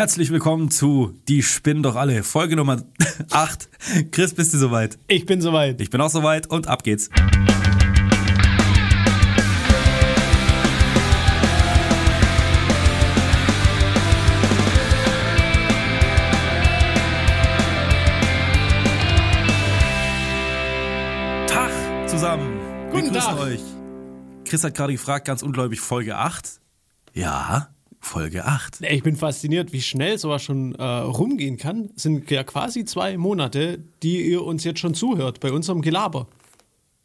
[0.00, 2.82] Herzlich willkommen zu Die spinnen doch alle, Folge Nummer
[3.30, 3.68] 8.
[4.10, 4.98] Chris, bist du soweit?
[5.08, 5.78] Ich bin soweit.
[5.82, 7.10] Ich bin auch soweit und ab geht's.
[21.46, 22.58] Tag zusammen.
[22.58, 23.38] Wir Guten grüßen Tag.
[23.38, 23.60] euch.
[24.46, 26.58] Chris hat gerade gefragt, ganz ungläubig, Folge 8.
[27.12, 27.68] Ja,
[28.00, 28.78] Folge 8.
[28.82, 31.90] Ey, Ich bin fasziniert, wie schnell sowas schon äh, rumgehen kann.
[31.96, 36.26] Es sind ja quasi zwei Monate, die ihr uns jetzt schon zuhört bei unserem Gelaber.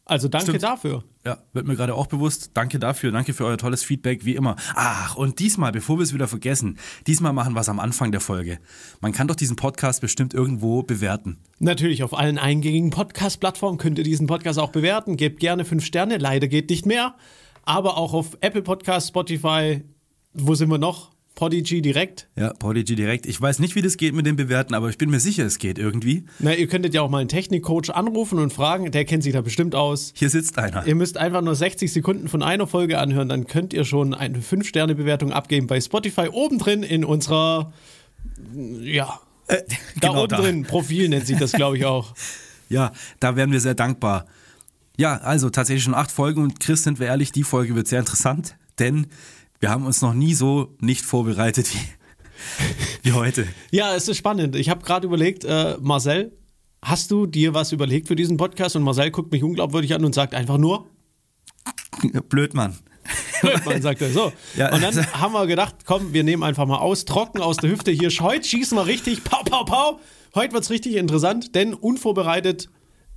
[0.08, 0.62] Also danke Stimmt.
[0.62, 1.02] dafür.
[1.24, 2.52] Ja, wird mir gerade auch bewusst.
[2.54, 4.54] Danke dafür, danke für euer tolles Feedback, wie immer.
[4.76, 6.78] Ach, und diesmal, bevor wir es wieder vergessen,
[7.08, 8.60] diesmal machen wir es am Anfang der Folge.
[9.00, 11.38] Man kann doch diesen Podcast bestimmt irgendwo bewerten.
[11.58, 15.16] Natürlich auf allen eingängigen Podcast-Plattformen könnt ihr diesen Podcast auch bewerten.
[15.16, 17.16] Gebt gerne fünf Sterne, leider geht nicht mehr.
[17.64, 19.82] Aber auch auf Apple Podcast, Spotify,
[20.38, 21.10] wo sind wir noch?
[21.36, 22.28] Podigy direkt.
[22.34, 23.26] Ja, Podigy direkt.
[23.26, 25.58] Ich weiß nicht, wie das geht mit dem Bewerten, aber ich bin mir sicher, es
[25.58, 26.24] geht irgendwie.
[26.38, 29.42] Na, ihr könntet ja auch mal einen Technikcoach anrufen und fragen, der kennt sich da
[29.42, 30.12] bestimmt aus.
[30.16, 30.86] Hier sitzt einer.
[30.86, 34.38] Ihr müsst einfach nur 60 Sekunden von einer Folge anhören, dann könnt ihr schon eine
[34.38, 37.70] 5-Sterne-Bewertung abgeben bei Spotify oben drin in unserer,
[38.80, 39.56] ja, da
[40.00, 40.40] genau oben da.
[40.40, 42.14] drin, Profil nennt sich das, glaube ich, auch.
[42.68, 42.90] Ja,
[43.20, 44.26] da wären wir sehr dankbar.
[44.98, 48.00] Ja, also tatsächlich schon acht Folgen und Chris, sind wir ehrlich, die Folge wird sehr
[48.00, 49.06] interessant, denn
[49.60, 51.88] wir haben uns noch nie so nicht vorbereitet wie,
[53.08, 53.46] wie heute.
[53.70, 54.56] Ja, es ist spannend.
[54.56, 56.32] Ich habe gerade überlegt, äh, Marcel,
[56.82, 58.76] hast du dir was überlegt für diesen Podcast?
[58.76, 60.86] Und Marcel guckt mich unglaubwürdig an und sagt einfach nur,
[62.28, 62.76] Blöd, Mann.
[63.64, 64.32] man sagt er so.
[64.56, 64.72] Ja.
[64.72, 67.90] Und dann haben wir gedacht, komm, wir nehmen einfach mal aus, trocken aus der Hüfte.
[67.90, 70.00] Hier, heute schießen wir richtig, pau, pau, pau.
[70.34, 72.68] Heute wird's richtig interessant, denn unvorbereitet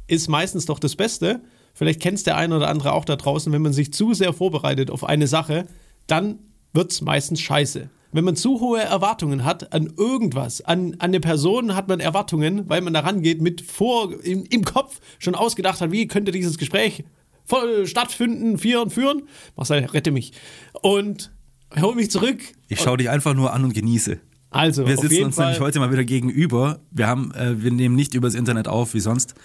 [0.08, 1.42] ist meistens doch das Beste.
[1.74, 4.92] Vielleicht kennt's der eine oder andere auch da draußen, wenn man sich zu sehr vorbereitet
[4.92, 5.68] auf eine Sache,
[6.12, 6.40] dann
[6.74, 7.90] wird's meistens scheiße.
[8.12, 12.68] Wenn man zu hohe Erwartungen hat an irgendwas, an, an eine Person hat man Erwartungen,
[12.68, 16.58] weil man da rangeht, mit vor, im, im Kopf schon ausgedacht hat, wie könnte dieses
[16.58, 17.04] Gespräch
[17.46, 19.24] voll stattfinden, führen, führen.
[19.56, 20.34] Marcel, rette mich.
[20.82, 21.32] Und
[21.80, 22.40] hol mich zurück.
[22.68, 24.20] Ich schaue dich einfach nur an und genieße.
[24.52, 25.46] Also, Wir sitzen uns Fall.
[25.46, 26.80] nämlich heute mal wieder gegenüber.
[26.90, 29.36] Wir haben, äh, wir nehmen nicht übers Internet auf wie sonst.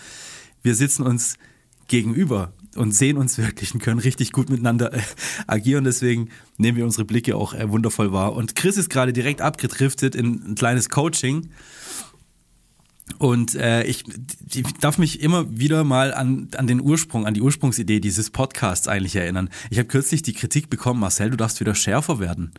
[0.63, 1.37] Wir sitzen uns
[1.89, 5.01] gegenüber und sehen uns wirklich und können richtig gut miteinander äh,
[5.47, 5.85] agieren.
[5.85, 8.35] Deswegen nehmen wir unsere Blicke auch äh, wundervoll wahr.
[8.35, 11.51] Und Chris ist gerade direkt abgedriftet in ein kleines Coaching.
[13.19, 14.05] Und äh, ich,
[14.53, 18.89] ich darf mich immer wieder mal an, an den Ursprung, an die Ursprungsidee dieses Podcasts
[18.89, 19.51] eigentlich erinnern.
[19.71, 22.53] Ich habe kürzlich die Kritik bekommen, Marcel, du darfst wieder schärfer werden.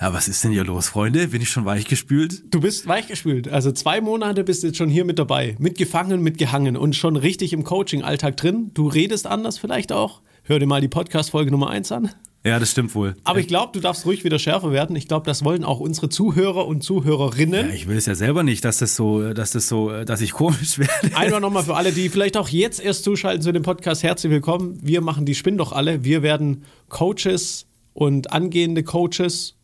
[0.00, 1.26] Ja, was ist denn hier los, Freunde?
[1.26, 2.54] Bin ich schon weichgespült?
[2.54, 3.48] Du bist weichgespült.
[3.48, 5.56] Also zwei Monate bist du jetzt schon hier mit dabei.
[5.58, 8.70] Mitgefangen, mitgehangen und schon richtig im Coaching-Alltag drin.
[8.74, 10.22] Du redest anders vielleicht auch.
[10.44, 12.10] Hör dir mal die Podcast-Folge Nummer 1 an.
[12.44, 13.16] Ja, das stimmt wohl.
[13.24, 14.94] Aber ich glaube, du darfst ruhig wieder schärfer werden.
[14.94, 17.66] Ich glaube, das wollen auch unsere Zuhörer und Zuhörerinnen.
[17.66, 20.30] Ja, ich will es ja selber nicht, dass das so, dass das so, dass ich
[20.30, 21.16] komisch werde.
[21.16, 24.78] Einfach nochmal für alle, die vielleicht auch jetzt erst zuschalten zu dem Podcast, herzlich willkommen.
[24.80, 26.04] Wir machen die Spinn doch alle.
[26.04, 29.56] Wir werden Coaches und angehende Coaches,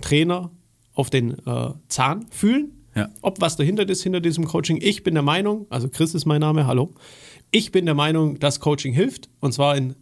[0.00, 0.50] Trainer
[0.94, 2.72] auf den äh, Zahn fühlen.
[2.94, 3.08] Ja.
[3.22, 4.78] Ob was dahinter ist, hinter diesem Coaching.
[4.80, 6.92] Ich bin der Meinung, also Chris ist mein Name, hallo.
[7.50, 9.94] Ich bin der Meinung, dass Coaching hilft und zwar in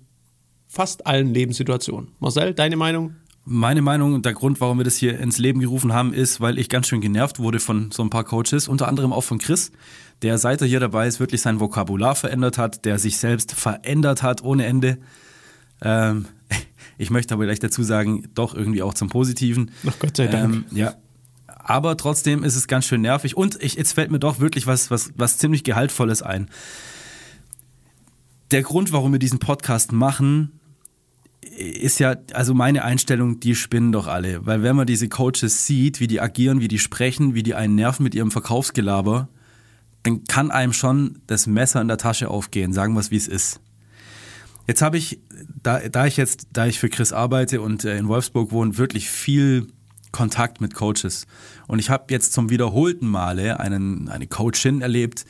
[0.66, 2.10] fast allen Lebenssituationen.
[2.18, 3.16] Marcel, deine Meinung?
[3.44, 6.58] Meine Meinung und der Grund, warum wir das hier ins Leben gerufen haben, ist, weil
[6.58, 9.72] ich ganz schön genervt wurde von so ein paar Coaches, unter anderem auch von Chris,
[10.20, 14.22] der seit er hier dabei ist, wirklich sein Vokabular verändert hat, der sich selbst verändert
[14.22, 14.98] hat ohne Ende.
[15.80, 16.26] Ähm,
[16.98, 19.70] ich möchte aber gleich dazu sagen, doch irgendwie auch zum Positiven.
[19.86, 20.54] Ach Gott sei Dank.
[20.54, 20.94] Ähm, ja.
[21.46, 24.90] Aber trotzdem ist es ganz schön nervig und ich, jetzt fällt mir doch wirklich was,
[24.90, 26.48] was, was ziemlich Gehaltvolles ein.
[28.50, 30.58] Der Grund, warum wir diesen Podcast machen,
[31.58, 34.44] ist ja, also meine Einstellung, die spinnen doch alle.
[34.46, 37.74] Weil wenn man diese Coaches sieht, wie die agieren, wie die sprechen, wie die einen
[37.74, 39.28] nerven mit ihrem Verkaufsgelaber,
[40.04, 43.28] dann kann einem schon das Messer in der Tasche aufgehen, sagen wir es wie es
[43.28, 43.60] ist.
[44.68, 45.18] Jetzt habe ich,
[45.62, 49.08] da, da ich jetzt, da ich für Chris arbeite und äh, in Wolfsburg wohne, wirklich
[49.08, 49.66] viel
[50.12, 51.26] Kontakt mit Coaches.
[51.66, 55.24] Und ich habe jetzt zum wiederholten Male einen, eine Coachin erlebt,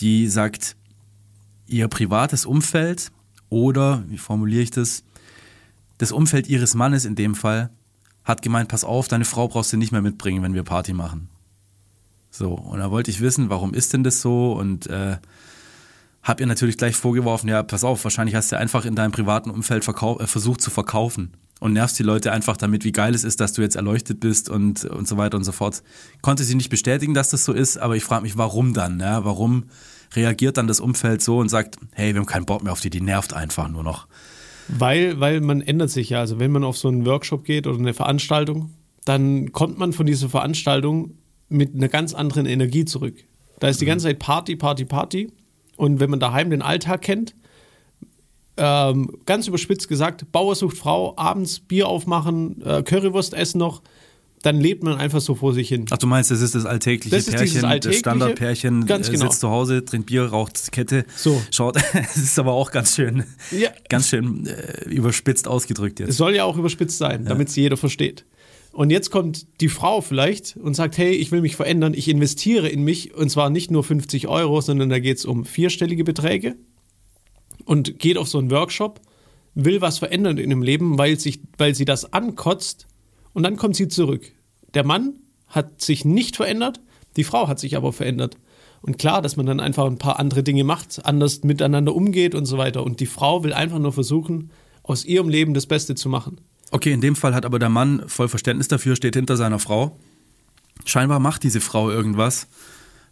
[0.00, 0.76] die sagt,
[1.66, 3.12] ihr privates Umfeld
[3.50, 5.04] oder, wie formuliere ich das,
[5.98, 7.70] das Umfeld ihres Mannes in dem Fall
[8.24, 11.28] hat gemeint, pass auf, deine Frau brauchst du nicht mehr mitbringen, wenn wir Party machen.
[12.30, 14.54] So, und da wollte ich wissen, warum ist denn das so?
[14.54, 15.18] Und äh,
[16.24, 19.50] hab ihr natürlich gleich vorgeworfen, ja, pass auf, wahrscheinlich hast du einfach in deinem privaten
[19.50, 23.40] Umfeld äh, versucht zu verkaufen und nervst die Leute einfach damit, wie geil es ist,
[23.40, 25.82] dass du jetzt erleuchtet bist und, und so weiter und so fort.
[26.22, 28.98] Konnte sie nicht bestätigen, dass das so ist, aber ich frage mich, warum dann?
[29.00, 29.24] Ja?
[29.24, 29.64] Warum
[30.14, 32.90] reagiert dann das Umfeld so und sagt, hey, wir haben keinen Bock mehr auf die,
[32.90, 34.06] die nervt einfach nur noch.
[34.68, 36.20] Weil, weil man ändert sich ja.
[36.20, 38.70] Also wenn man auf so einen Workshop geht oder eine Veranstaltung,
[39.04, 41.18] dann kommt man von dieser Veranstaltung
[41.48, 43.16] mit einer ganz anderen Energie zurück.
[43.60, 45.30] Da ist die ganze Zeit Party, Party, Party.
[45.76, 47.34] Und wenn man daheim den Alltag kennt,
[48.56, 53.82] ähm, ganz überspitzt gesagt, Bauer sucht Frau, abends Bier aufmachen, äh, Currywurst essen noch,
[54.42, 55.86] dann lebt man einfach so vor sich hin.
[55.90, 59.08] Ach, du meinst, das ist das alltägliche Das ist Pärchen, dieses alltägliche, das Standardpärchen, ganz
[59.08, 59.24] äh, genau.
[59.24, 61.40] sitzt zu Hause, trinkt Bier, raucht Kette, So.
[61.50, 63.70] schaut, es ist aber auch ganz schön, Ja.
[63.88, 66.16] ganz schön äh, überspitzt ausgedrückt Es jetzt.
[66.18, 68.24] soll ja auch überspitzt sein, damit es jeder versteht.
[68.74, 72.68] Und jetzt kommt die Frau vielleicht und sagt, hey, ich will mich verändern, ich investiere
[72.68, 76.56] in mich und zwar nicht nur 50 Euro, sondern da geht es um vierstellige Beträge
[77.66, 79.00] und geht auf so einen Workshop,
[79.54, 82.88] will was verändern in ihrem Leben, weil, sich, weil sie das ankotzt
[83.32, 84.32] und dann kommt sie zurück.
[84.74, 86.80] Der Mann hat sich nicht verändert,
[87.16, 88.38] die Frau hat sich aber verändert.
[88.82, 92.44] Und klar, dass man dann einfach ein paar andere Dinge macht, anders miteinander umgeht und
[92.44, 92.82] so weiter.
[92.82, 94.50] Und die Frau will einfach nur versuchen,
[94.82, 96.40] aus ihrem Leben das Beste zu machen.
[96.70, 99.96] Okay, in dem Fall hat aber der Mann voll Verständnis dafür, steht hinter seiner Frau.
[100.84, 102.46] Scheinbar macht diese Frau irgendwas.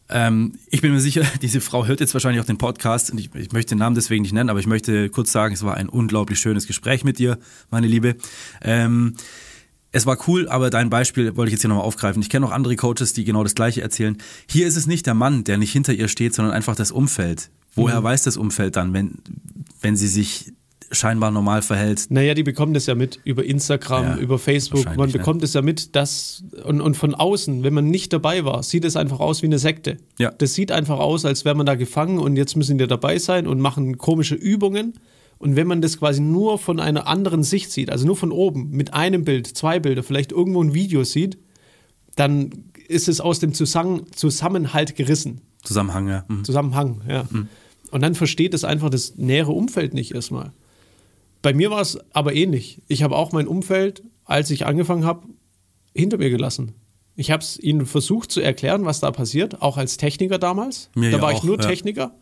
[0.09, 3.35] Ähm, ich bin mir sicher, diese Frau hört jetzt wahrscheinlich auch den Podcast und ich,
[3.35, 5.89] ich möchte den Namen deswegen nicht nennen, aber ich möchte kurz sagen, es war ein
[5.89, 7.39] unglaublich schönes Gespräch mit dir,
[7.71, 8.17] meine Liebe.
[8.63, 9.15] Ähm,
[9.93, 12.21] es war cool, aber dein Beispiel wollte ich jetzt hier nochmal aufgreifen.
[12.23, 14.17] Ich kenne noch andere Coaches, die genau das Gleiche erzählen.
[14.49, 17.51] Hier ist es nicht der Mann, der nicht hinter ihr steht, sondern einfach das Umfeld.
[17.75, 18.05] Woher Mhm.
[18.05, 19.19] weiß das Umfeld dann, wenn,
[19.83, 20.53] wenn sie sich
[20.93, 22.07] scheinbar normal verhält?
[22.11, 24.97] Naja, die bekommen das ja mit über Instagram, Ja, über Facebook.
[24.97, 28.63] Man bekommt es ja mit, dass und, und von außen, wenn man nicht dabei war,
[28.63, 29.97] sieht es einfach aus wie eine Sekte.
[30.19, 30.31] Ja.
[30.31, 33.47] Das sieht einfach aus, als wäre man da gefangen und jetzt müssen die dabei sein
[33.47, 34.95] und machen komische Übungen.
[35.39, 38.71] Und wenn man das quasi nur von einer anderen Sicht sieht, also nur von oben,
[38.71, 41.37] mit einem Bild, zwei Bilder, vielleicht irgendwo ein Video sieht,
[42.15, 42.51] dann
[42.87, 45.41] ist es aus dem Zusammen Zusammenhalt gerissen.
[45.65, 46.25] Zusammenhang, ja.
[46.29, 46.45] Mhm.
[46.45, 47.27] Zusammenhang, ja.
[47.91, 50.53] Und dann versteht es einfach das nähere Umfeld nicht erstmal.
[51.43, 52.81] Bei mir war es aber ähnlich.
[52.89, 55.27] Ich habe auch mein Umfeld, als ich angefangen habe,
[55.95, 56.75] hinter mir gelassen.
[57.17, 60.89] Ich habe es ihnen versucht zu erklären, was da passiert, auch als Techniker damals.
[60.95, 61.69] Mir da ja war auch, ich nur ja.
[61.69, 62.15] Techniker.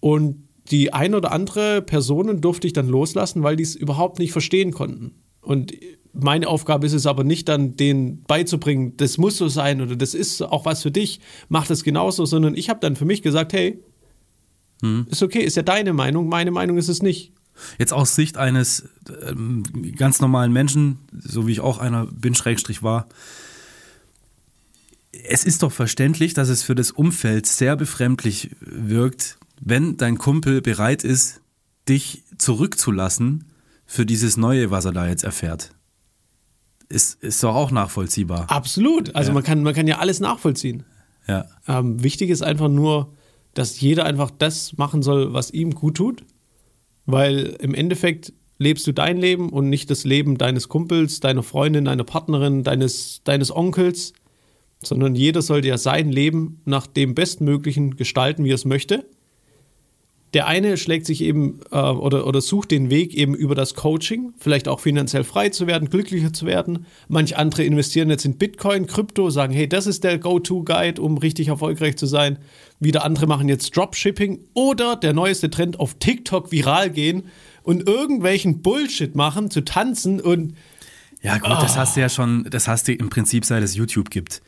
[0.00, 4.32] Und die ein oder andere Personen durfte ich dann loslassen, weil die es überhaupt nicht
[4.32, 5.14] verstehen konnten.
[5.42, 5.72] Und
[6.12, 10.14] meine Aufgabe ist es aber nicht dann, denen beizubringen, das muss so sein oder das
[10.14, 13.52] ist auch was für dich, mach das genauso, sondern ich habe dann für mich gesagt,
[13.52, 13.82] hey,
[14.82, 15.06] Mhm.
[15.10, 17.32] ist okay, ist ja deine Meinung, meine Meinung ist es nicht.
[17.78, 18.88] Jetzt aus Sicht eines
[19.26, 19.62] ähm,
[19.96, 23.08] ganz normalen Menschen, so wie ich auch einer bin, Schrägstrich war,
[25.24, 30.60] es ist doch verständlich, dass es für das Umfeld sehr befremdlich wirkt, wenn dein Kumpel
[30.62, 31.40] bereit ist,
[31.88, 33.44] dich zurückzulassen
[33.86, 35.72] für dieses Neue, was er da jetzt erfährt.
[36.88, 38.50] Ist, ist doch auch nachvollziehbar.
[38.50, 39.14] Absolut.
[39.14, 39.34] Also Ja.
[39.34, 40.84] man, kann, man kann ja alles nachvollziehen.
[41.26, 41.46] Ja.
[41.68, 43.12] Ähm, wichtig ist einfach nur,
[43.54, 46.24] dass jeder einfach das machen soll, was ihm gut tut.
[47.10, 51.86] Weil im Endeffekt lebst du dein Leben und nicht das Leben deines Kumpels, deiner Freundin,
[51.86, 54.12] deiner Partnerin, deines, deines Onkels,
[54.82, 59.06] sondern jeder sollte ja sein Leben nach dem Bestmöglichen gestalten, wie er es möchte.
[60.32, 64.32] Der eine schlägt sich eben äh, oder, oder sucht den Weg eben über das Coaching,
[64.38, 66.86] vielleicht auch finanziell frei zu werden, glücklicher zu werden.
[67.08, 71.48] Manch andere investieren jetzt in Bitcoin, Krypto, sagen, hey, das ist der Go-To-Guide, um richtig
[71.48, 72.38] erfolgreich zu sein.
[72.78, 77.24] Wieder andere machen jetzt Dropshipping oder der neueste Trend auf TikTok viral gehen
[77.64, 80.54] und irgendwelchen Bullshit machen, zu tanzen und
[81.22, 84.10] Ja, gut, das hast du ja schon, das hast du im Prinzip seit es YouTube
[84.10, 84.42] gibt.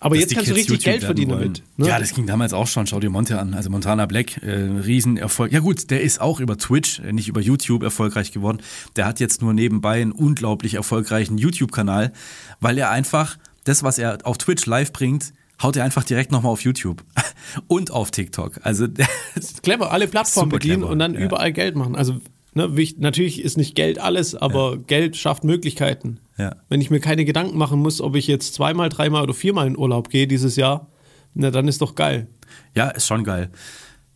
[0.00, 1.62] Aber jetzt kannst du richtig YouTube Geld verdienen damit.
[1.76, 1.88] ne?
[1.88, 2.86] Ja, das ging damals auch schon.
[2.86, 3.54] Schau dir Monte an.
[3.54, 5.52] Also Montana Black, äh, Riesenerfolg.
[5.52, 8.58] Ja gut, der ist auch über Twitch, äh, nicht über YouTube erfolgreich geworden.
[8.96, 12.12] Der hat jetzt nur nebenbei einen unglaublich erfolgreichen YouTube-Kanal,
[12.60, 16.52] weil er einfach das, was er auf Twitch live bringt, haut er einfach direkt nochmal
[16.52, 17.02] auf YouTube
[17.66, 18.60] und auf TikTok.
[18.62, 18.86] Also
[19.62, 21.20] clever, alle Plattformen bedienen clever, und dann ja.
[21.20, 21.96] überall Geld machen.
[21.96, 22.20] Also
[22.54, 26.20] ne, natürlich ist nicht Geld alles, aber Geld schafft Möglichkeiten.
[26.38, 26.54] Ja.
[26.68, 29.76] Wenn ich mir keine Gedanken machen muss, ob ich jetzt zweimal, dreimal oder viermal in
[29.78, 30.88] Urlaub gehe dieses Jahr,
[31.34, 32.28] na dann ist doch geil.
[32.74, 33.50] Ja, ist schon geil.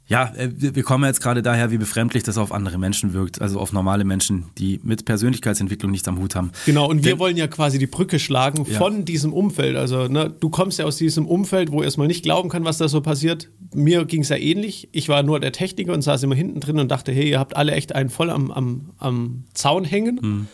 [0.07, 3.61] Ja, äh, wir kommen jetzt gerade daher, wie befremdlich das auf andere Menschen wirkt, also
[3.61, 6.51] auf normale Menschen, die mit Persönlichkeitsentwicklung nichts am Hut haben.
[6.67, 8.77] Genau, und wir Denn- wollen ja quasi die Brücke schlagen Ja.
[8.77, 9.77] von diesem Umfeld.
[9.77, 12.79] Also, ne, du kommst ja aus diesem Umfeld, wo er erstmal nicht glauben kann, was
[12.79, 13.51] da so passiert.
[13.73, 14.89] Mir ging es ja ähnlich.
[14.91, 17.55] Ich war nur der Techniker und saß immer hinten drin und dachte, hey, ihr habt
[17.55, 20.19] alle echt einen voll am, am, am Zaun hängen.
[20.21, 20.47] Mhm.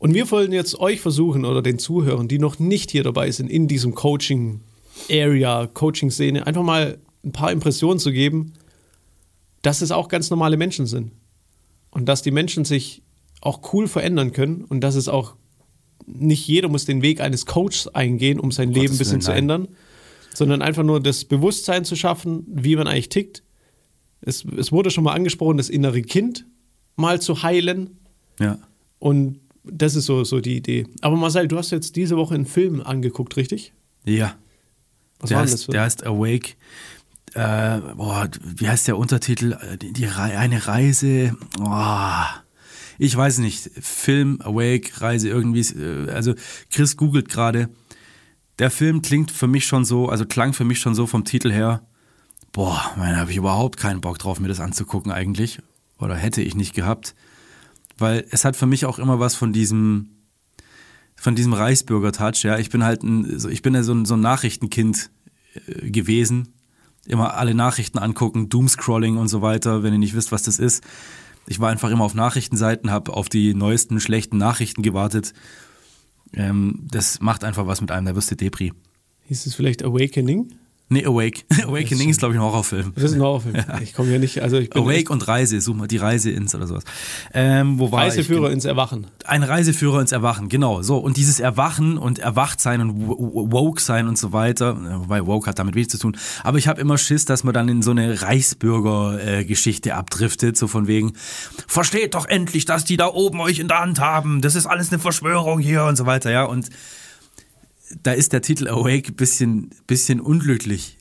[0.00, 3.50] Und wir wollen jetzt euch versuchen oder den Zuhörern, die noch nicht hier dabei sind,
[3.50, 8.54] in diesem Coaching-Area, Coaching-Szene, einfach mal ein paar Impressionen zu geben,
[9.60, 11.12] dass es auch ganz normale Menschen sind.
[11.90, 13.02] Und dass die Menschen sich
[13.42, 15.34] auch cool verändern können und dass es auch
[16.06, 19.40] nicht jeder muss den Weg eines Coaches eingehen, um sein Leben ein bisschen zu nein.
[19.40, 19.68] ändern,
[20.32, 23.42] sondern einfach nur das Bewusstsein zu schaffen, wie man eigentlich tickt.
[24.22, 26.46] Es, es wurde schon mal angesprochen, das innere Kind
[26.96, 27.98] mal zu heilen
[28.38, 28.58] Ja.
[28.98, 30.86] und Das ist so, so die Idee.
[31.02, 33.72] Aber Marcel, du hast jetzt diese Woche einen Film angeguckt, richtig?
[34.04, 34.34] Ja.
[35.18, 35.72] Was der war heißt, das für?
[35.72, 36.54] Der heißt Awake.
[37.34, 39.56] Äh, boah, wie heißt der Untertitel?
[39.80, 41.36] Die, die eine Reise.
[41.60, 42.24] Oh,
[42.98, 43.70] ich weiß nicht.
[43.80, 45.60] Film, Awake, Reise irgendwie.
[45.60, 46.34] äh, Also
[46.70, 47.68] Chris googelt gerade.
[48.58, 51.50] Der Film klingt für mich schon so, also klang für mich schon so vom Titel
[51.52, 51.82] her.
[52.52, 55.60] Boah, man, habe ich überhaupt keinen Bock drauf, mir das anzugucken eigentlich.
[55.98, 57.14] Oder hätte ich nicht gehabt.
[58.00, 60.10] Weil es hat für mich auch immer was von diesem,
[61.16, 62.58] von diesem Reichsbürger-Touch, ja.
[62.58, 65.10] Ich bin halt ein, ich bin ja so ein, so ein Nachrichtenkind
[65.66, 66.54] äh, gewesen.
[67.06, 70.82] Immer alle Nachrichten angucken, Doomscrolling und so weiter, wenn ihr nicht wisst, was das ist.
[71.46, 75.32] Ich war einfach immer auf Nachrichtenseiten, habe auf die neuesten schlechten Nachrichten gewartet.
[76.32, 78.72] Ähm, das macht einfach was mit einem, da wirst du Depri.
[79.26, 80.52] Hieß es vielleicht Awakening?
[80.92, 81.42] Nee, Awake.
[81.66, 82.92] Awakening ist, glaube ich, ein Horrorfilm.
[82.96, 83.54] Das ist ein Horrorfilm.
[83.82, 86.52] Ich komme ja nicht, also ich bin Awake und Reise, such mal die Reise ins
[86.54, 86.82] oder sowas.
[87.32, 88.54] Ähm, wo war Reiseführer ich?
[88.54, 89.06] ins Erwachen.
[89.24, 90.82] Ein Reiseführer ins Erwachen, genau.
[90.82, 94.98] So, und dieses Erwachen und Erwachtsein und wo- wo- woke sein und so weiter, äh,
[95.00, 97.68] wobei woke hat damit wenig zu tun, aber ich habe immer Schiss, dass man dann
[97.68, 101.12] in so eine Reichsbürger-Geschichte abdriftet, so von wegen,
[101.66, 104.90] versteht doch endlich, dass die da oben euch in der Hand haben, das ist alles
[104.92, 106.68] eine Verschwörung hier und so weiter, ja, und
[108.02, 110.98] da ist der Titel Awake ein bisschen, bisschen unglücklich.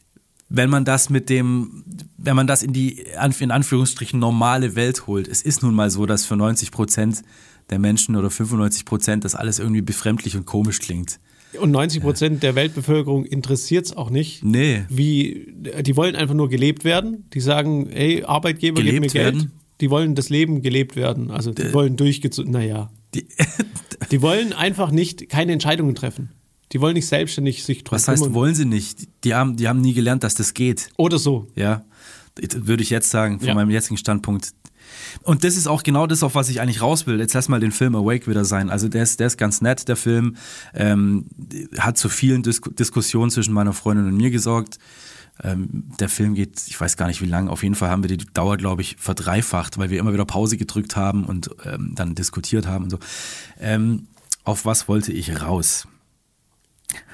[0.50, 1.84] Wenn man das mit dem,
[2.18, 3.06] wenn man das in die,
[3.40, 5.28] in Anführungsstrichen, normale Welt holt.
[5.28, 7.22] Es ist nun mal so, dass für 90 Prozent
[7.70, 11.20] der Menschen oder 95 Prozent das alles irgendwie befremdlich und komisch klingt.
[11.60, 14.44] Und 90 Prozent der Weltbevölkerung interessiert es auch nicht.
[14.44, 14.84] Nee.
[14.90, 17.26] Wie, die wollen einfach nur gelebt werden.
[17.34, 19.36] Die sagen, hey, Arbeitgeber, gib mir Gelebt Geld.
[19.36, 19.52] werden?
[19.82, 21.32] Die wollen das Leben gelebt werden.
[21.32, 22.92] Also die wollen durchgezogen, naja.
[23.14, 23.26] Die,
[24.12, 26.30] Die wollen einfach nicht keine Entscheidungen treffen.
[26.72, 28.36] Die wollen nicht selbstständig sich drum was heißt, kümmern.
[28.36, 29.08] wollen sie nicht?
[29.24, 30.90] Die haben, die haben nie gelernt, dass das geht.
[30.98, 31.48] Oder so.
[31.56, 31.84] Ja,
[32.56, 33.54] würde ich jetzt sagen, von Ja.
[33.56, 34.52] meinem jetzigen Standpunkt.
[35.24, 37.20] Und das ist auch genau das, auf was ich eigentlich raus will.
[37.20, 38.70] Jetzt lass mal den Film Awake wieder sein.
[38.70, 40.36] Also der ist, der ist ganz nett, der Film.
[40.74, 41.26] Ähm,
[41.78, 44.78] hat zu vielen Dis Diskussionen zwischen meiner Freundin und mir gesorgt.
[45.42, 48.16] Ähm, der Film geht, ich weiß gar nicht wie lang, auf jeden Fall haben wir
[48.16, 52.14] die Dauer, glaube ich, verdreifacht, weil wir immer wieder Pause gedrückt haben und ähm, dann
[52.14, 53.00] diskutiert haben und so.
[53.60, 54.08] Ähm,
[54.44, 55.88] auf was wollte ich raus?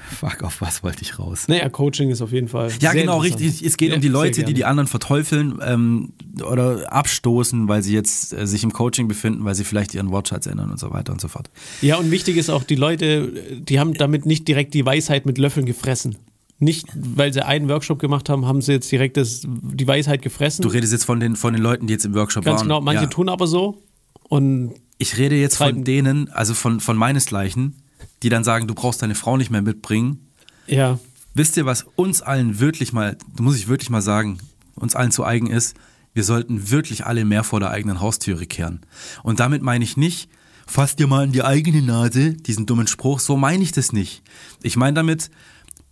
[0.08, 1.48] Fuck, auf was wollte ich raus?
[1.48, 2.70] Naja, Coaching ist auf jeden Fall.
[2.80, 3.62] Ja, genau, richtig.
[3.62, 6.12] Es geht Ja, um die Leute, die die anderen verteufeln ähm,
[6.48, 10.46] oder abstoßen, weil sie jetzt äh, sich im Coaching befinden, weil sie vielleicht ihren Wortschatz
[10.46, 11.50] ändern und so weiter und so fort.
[11.82, 15.38] Ja, und wichtig ist auch, die Leute, die haben damit nicht direkt die Weisheit mit
[15.38, 16.16] Löffeln gefressen.
[16.58, 20.62] Nicht, weil sie einen Workshop gemacht haben, haben sie jetzt direkt das, die Weisheit gefressen.
[20.62, 22.68] Du redest jetzt von den, von den Leuten, die jetzt im Workshop Ganz waren.
[22.68, 23.08] genau, manche ja.
[23.08, 23.82] tun aber so.
[24.28, 27.74] Und Ich rede jetzt von denen, also von, von meinesgleichen,
[28.22, 30.28] die dann sagen, du brauchst deine Frau nicht mehr mitbringen.
[30.66, 30.98] ja,
[31.36, 34.38] Wisst ihr, was uns allen wirklich mal, muss ich wirklich mal sagen,
[34.74, 35.76] uns allen zu eigen ist?
[36.14, 38.80] Wir sollten wirklich alle mehr vor der eigenen Haustüre kehren.
[39.22, 40.30] Und damit meine ich nicht,
[40.66, 44.22] fasst dir mal in die eigene Nase, diesen dummen Spruch, so meine ich das nicht.
[44.62, 45.30] Ich meine damit,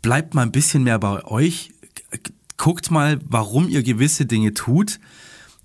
[0.01, 1.75] bleibt mal ein bisschen mehr bei euch,
[2.57, 4.99] guckt mal, warum ihr gewisse Dinge tut.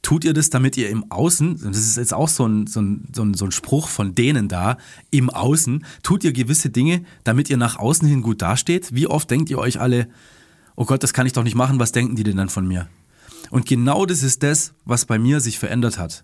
[0.01, 3.08] Tut ihr das, damit ihr im Außen, das ist jetzt auch so ein, so, ein,
[3.13, 4.77] so, ein, so ein Spruch von denen da,
[5.12, 8.96] im Außen, tut ihr gewisse Dinge, damit ihr nach außen hin gut dasteht?
[8.96, 10.08] Wie oft denkt ihr euch alle,
[10.75, 12.88] oh Gott, das kann ich doch nicht machen, was denken die denn dann von mir?
[13.51, 16.24] Und genau das ist das, was bei mir sich verändert hat.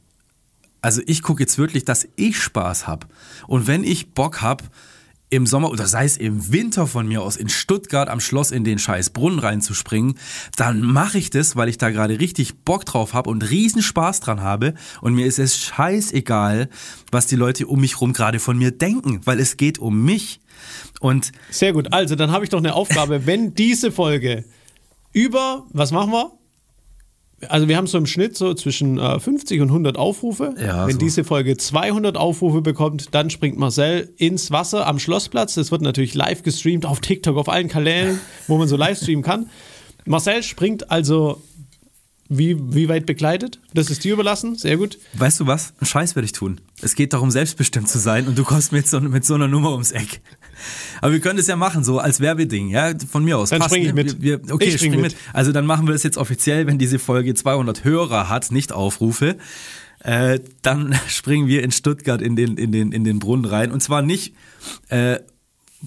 [0.82, 3.08] Also ich gucke jetzt wirklich, dass ich Spaß habe.
[3.48, 4.63] Und wenn ich Bock habe,
[5.29, 8.63] im Sommer oder sei es im Winter von mir aus in Stuttgart am Schloss in
[8.63, 10.17] den scheiß Brunnen reinzuspringen,
[10.55, 14.20] dann mache ich das, weil ich da gerade richtig Bock drauf habe und riesen Spaß
[14.20, 16.70] dran habe und mir ist es scheißegal,
[17.12, 20.39] was die Leute um mich rum gerade von mir denken, weil es geht um mich.
[21.00, 21.91] Und sehr gut.
[21.94, 23.25] Also, dann habe ich doch eine Aufgabe.
[23.25, 24.46] Wenn diese Folge
[25.12, 26.32] über, was machen wir?
[27.49, 30.53] Also, wir haben so im Schnitt so zwischen äh, 50 und 100 Aufrufe.
[30.59, 30.99] Ja, Wenn so.
[30.99, 35.55] diese Folge 200 Aufrufe bekommt, dann springt Marcel ins Wasser am Schlossplatz.
[35.55, 39.23] Das wird natürlich live gestreamt auf TikTok, auf allen Kanälen, wo man so live streamen
[39.23, 39.49] kann.
[40.05, 41.41] Marcel springt also
[42.27, 43.60] wie, wie weit begleitet?
[43.74, 44.55] Das ist dir überlassen.
[44.55, 44.98] Sehr gut.
[45.13, 45.74] weißt du was?
[45.79, 46.60] Einen Scheiß werde ich tun.
[46.82, 49.72] Es geht darum, selbstbestimmt zu sein und du kommst mit so, mit so einer Nummer
[49.72, 50.22] ums Eck.
[51.01, 53.50] Aber wir können das ja machen, so als Werbeding, ja, von mir aus.
[53.50, 54.03] Dann Passt, spring ich ne?
[54.03, 54.22] mit.
[54.22, 55.12] Wir, wir, okay, Ich spring spring mit.
[55.13, 55.22] mit.
[55.34, 59.38] Also dann machen wir das jetzt offiziell, wenn diese Folge 200 Hörer hat, nicht Aufrufe.
[60.00, 63.72] Äh, dann springen wir in Stuttgart in den, in den, in den Brunnen rein.
[63.72, 64.34] Und zwar nicht,
[64.89, 65.20] äh,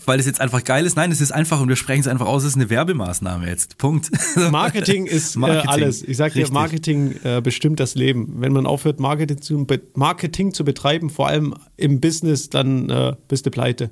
[0.06, 0.96] weil es jetzt einfach geil ist.
[0.96, 3.78] Nein, es ist einfach, und wir sprechen es einfach aus, es ist eine Werbemaßnahme jetzt.
[3.78, 4.10] Punkt.
[4.50, 5.68] Marketing ist Marketing.
[5.68, 6.02] Äh, alles.
[6.02, 6.50] Ich sag dir.
[6.50, 8.40] Marketing äh, bestimmt das Leben.
[8.40, 13.46] Wenn man aufhört, Marketing zu, Marketing zu betreiben, vor allem im Business, dann äh, bist
[13.46, 13.90] du pleite.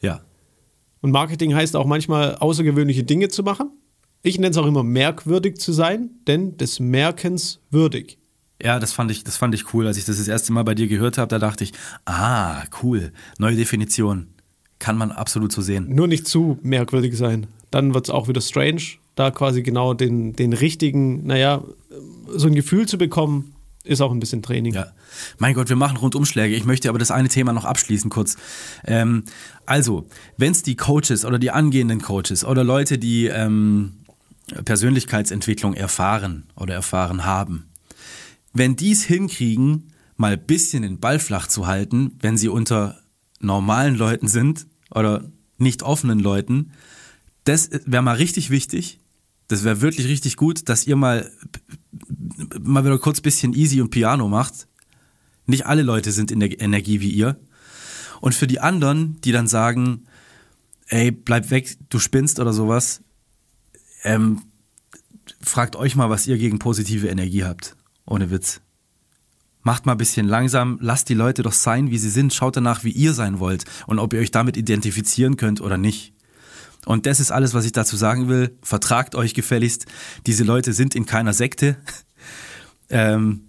[0.00, 0.20] Ja.
[1.00, 3.70] Und Marketing heißt auch manchmal außergewöhnliche Dinge zu machen.
[4.22, 8.18] Ich nenne es auch immer merkwürdig zu sein, denn des Merkens würdig.
[8.60, 9.86] Ja, das fand ich, das fand ich cool.
[9.86, 11.72] Als ich das das erste Mal bei dir gehört habe, da dachte ich,
[12.04, 14.28] ah, cool, neue Definition.
[14.78, 15.94] Kann man absolut so sehen.
[15.94, 17.46] Nur nicht zu merkwürdig sein.
[17.70, 18.82] Dann wird es auch wieder strange,
[19.14, 21.62] da quasi genau den, den richtigen, naja,
[22.28, 23.54] so ein Gefühl zu bekommen,
[23.84, 24.74] ist auch ein bisschen Training.
[24.74, 24.88] Ja.
[25.38, 26.54] Mein Gott, wir machen Rundumschläge.
[26.54, 28.36] Ich möchte aber das eine Thema noch abschließen kurz.
[28.86, 29.24] Ähm,
[29.66, 30.06] also,
[30.36, 33.94] wenn es die Coaches oder die angehenden Coaches oder Leute, die ähm,
[34.64, 37.66] Persönlichkeitsentwicklung erfahren oder erfahren haben,
[38.52, 43.00] wenn die es hinkriegen, mal ein bisschen den Ball flach zu halten, wenn sie unter
[43.40, 46.72] normalen Leuten sind oder nicht offenen Leuten,
[47.44, 49.00] das wäre mal richtig wichtig.
[49.48, 51.30] Das wäre wirklich richtig gut, dass ihr mal,
[52.60, 54.68] mal wieder kurz bisschen easy und Piano macht.
[55.46, 57.40] Nicht alle Leute sind in der Energie wie ihr.
[58.20, 60.04] Und für die anderen, die dann sagen,
[60.88, 63.00] ey, bleib weg, du spinnst oder sowas,
[64.04, 64.42] ähm,
[65.40, 67.76] fragt euch mal, was ihr gegen positive Energie habt.
[68.04, 68.60] Ohne Witz.
[69.68, 72.84] Macht mal ein bisschen langsam, lasst die Leute doch sein, wie sie sind, schaut danach,
[72.84, 76.14] wie ihr sein wollt und ob ihr euch damit identifizieren könnt oder nicht.
[76.86, 78.56] Und das ist alles, was ich dazu sagen will.
[78.62, 79.84] Vertragt euch gefälligst.
[80.26, 81.76] Diese Leute sind in keiner Sekte.
[82.88, 83.42] ähm,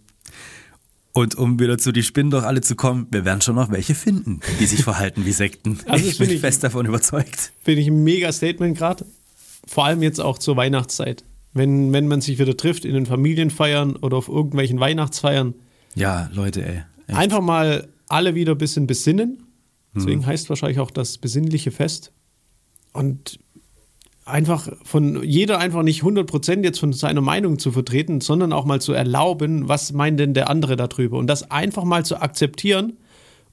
[1.14, 3.96] und um wieder zu die Spinnen doch alle zu kommen, wir werden schon noch welche
[3.96, 5.80] finden, die sich verhalten wie Sekten.
[5.86, 7.54] Also ich bin ich, fest davon überzeugt.
[7.64, 9.06] Finde ich ein mega Statement gerade.
[9.66, 11.24] Vor allem jetzt auch zur Weihnachtszeit.
[11.54, 15.54] Wenn, wenn man sich wieder trifft in den Familienfeiern oder auf irgendwelchen Weihnachtsfeiern.
[15.96, 16.82] Ja, Leute, ey.
[17.08, 17.18] Echt.
[17.18, 19.44] Einfach mal alle wieder ein bisschen besinnen.
[19.96, 20.28] Deswegen hm.
[20.28, 22.12] heißt wahrscheinlich auch das besinnliche Fest.
[22.94, 23.40] Und
[24.26, 28.80] einfach von jeder einfach nicht 100% jetzt von seiner Meinung zu vertreten, sondern auch mal
[28.80, 31.18] zu erlauben, was meint denn der andere darüber.
[31.18, 32.98] Und das einfach mal zu akzeptieren,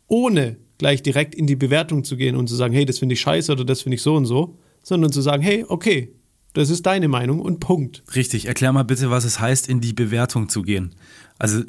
[0.06, 3.20] ohne gleich direkt in die Bewertung zu gehen und zu sagen, hey, das finde ich
[3.20, 6.14] scheiße oder das finde ich so und so, sondern zu sagen, hey, okay,
[6.52, 8.02] das ist deine Meinung und Punkt.
[8.14, 10.94] Richtig, erklär mal bitte, was es heißt, in die Bewertung zu gehen.
[11.38, 11.64] Also,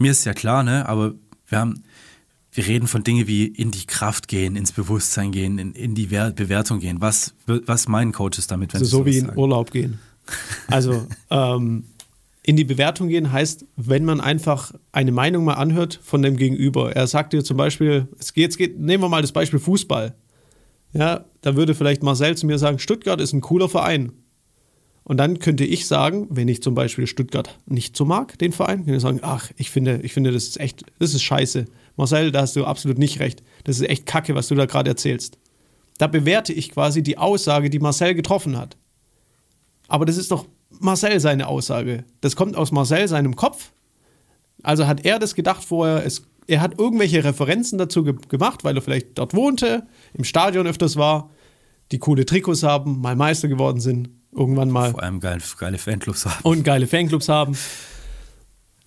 [0.00, 1.14] mir ist ja klar, ne, aber
[1.46, 1.82] wir haben,
[2.52, 6.06] wir reden von Dingen wie in die Kraft gehen, ins Bewusstsein gehen, in, in die
[6.06, 7.00] Bewertung gehen.
[7.00, 9.38] Was, was meinen Coaches damit, wenn also so wie in sagen?
[9.38, 10.00] Urlaub gehen.
[10.68, 11.84] Also, ähm,
[12.42, 16.96] in die Bewertung gehen heißt, wenn man einfach eine Meinung mal anhört von dem Gegenüber.
[16.96, 20.14] Er sagt dir zum Beispiel, es geht, es geht, nehmen wir mal das Beispiel Fußball.
[20.92, 24.12] Ja, da würde vielleicht Marcel zu mir sagen, Stuttgart ist ein cooler Verein.
[25.10, 28.84] Und dann könnte ich sagen, wenn ich zum Beispiel Stuttgart nicht so mag, den Verein,
[28.84, 31.64] könnte ich sagen, ach, ich finde, ich finde, das ist echt, das ist scheiße.
[31.96, 33.42] Marcel, da hast du absolut nicht recht.
[33.64, 35.36] Das ist echt Kacke, was du da gerade erzählst.
[35.98, 38.76] Da bewerte ich quasi die Aussage, die Marcel getroffen hat.
[39.88, 40.46] Aber das ist doch
[40.78, 42.04] Marcel seine Aussage.
[42.20, 43.72] Das kommt aus Marcel seinem Kopf.
[44.62, 48.76] Also hat er das gedacht vorher, es, er hat irgendwelche Referenzen dazu ge gemacht, weil
[48.76, 51.30] er vielleicht dort wohnte, im Stadion öfters war,
[51.90, 54.90] die coole Trikots haben, mal Meister geworden sind irgendwann mal.
[54.92, 56.42] Vor allem geile, geile Fanclubs haben.
[56.42, 57.56] Und geile Fanclubs haben.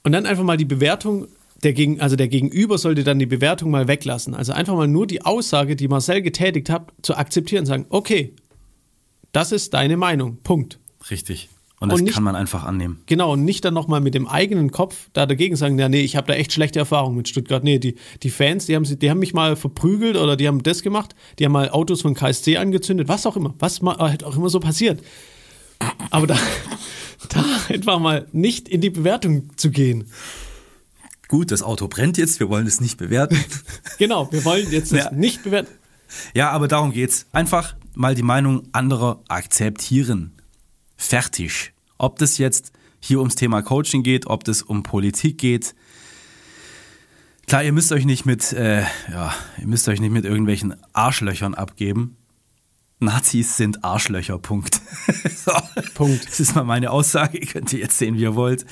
[0.03, 1.27] Und dann einfach mal die Bewertung,
[1.63, 4.33] der Gegen, also der Gegenüber sollte dann die Bewertung mal weglassen.
[4.33, 8.33] Also einfach mal nur die Aussage, die Marcel getätigt hat, zu akzeptieren und sagen, okay,
[9.31, 10.37] das ist deine Meinung.
[10.43, 10.79] Punkt.
[11.09, 11.49] Richtig.
[11.79, 13.01] Und das und nicht, kann man einfach annehmen.
[13.07, 16.15] Genau, und nicht dann nochmal mit dem eigenen Kopf da dagegen sagen, ja, nee, ich
[16.15, 17.61] habe da echt schlechte Erfahrungen mit Stuttgart.
[17.61, 20.81] Nee, die, die Fans, die haben, die haben mich mal verprügelt oder die haben das
[20.81, 24.37] gemacht, die haben mal Autos von KSC angezündet, was auch immer, was mal, halt auch
[24.37, 25.01] immer so passiert.
[26.09, 26.37] Aber da,
[27.29, 30.05] da einfach mal nicht in die Bewertung zu gehen.
[31.27, 33.43] Gut, das Auto brennt jetzt, wir wollen es nicht bewerten.
[33.97, 35.11] genau, wir wollen jetzt ja.
[35.11, 35.71] nicht bewerten.
[36.35, 37.25] Ja, aber darum geht's.
[37.31, 40.33] Einfach mal die Meinung anderer akzeptieren.
[40.95, 41.73] Fertig.
[41.97, 45.75] Ob das jetzt hier ums Thema Coaching geht, ob das um Politik geht.
[47.47, 51.55] Klar, ihr müsst euch nicht mit, äh, ja, ihr müsst euch nicht mit irgendwelchen Arschlöchern
[51.55, 52.15] abgeben.
[53.05, 54.81] Nazis sind Arschlöcher, Punkt.
[55.35, 55.51] so.
[55.93, 56.27] Punkt.
[56.27, 58.65] Das ist mal meine Aussage, ihr könnt ihr jetzt sehen, wie ihr wollt.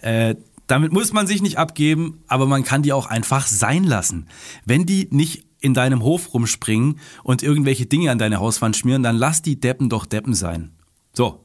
[0.00, 4.26] Äh, damit muss man sich nicht abgeben, aber man kann die auch einfach sein lassen.
[4.64, 9.16] Wenn die nicht in deinem Hof rumspringen und irgendwelche Dinge an deine Hauswand schmieren, dann
[9.16, 10.72] lass die Deppen doch Deppen sein.
[11.12, 11.44] So.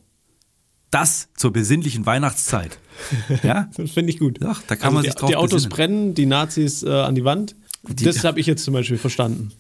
[0.90, 2.78] Das zur besinnlichen Weihnachtszeit.
[3.44, 3.70] Ja?
[3.78, 4.40] das finde ich gut.
[4.44, 5.70] Ach, da kann also man sich die, drauf Die Autos besinnen.
[5.70, 7.56] brennen, die Nazis äh, an die Wand.
[7.88, 9.54] Die, das habe ich jetzt zum Beispiel verstanden.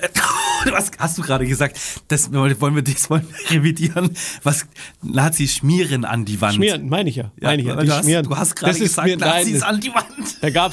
[0.72, 1.78] was hast du gerade gesagt?
[2.08, 4.10] Das wollen wir, das wollen wir revidieren.
[4.42, 4.66] Was
[5.02, 6.54] Nazis schmieren an die Wand.
[6.54, 7.32] Schmieren, meine ich ja.
[7.40, 8.22] Meine ja, ich ja.
[8.22, 10.42] Du, hast, du hast gerade gesagt, mir, Nazis nein, an die Wand.
[10.42, 10.72] Da gab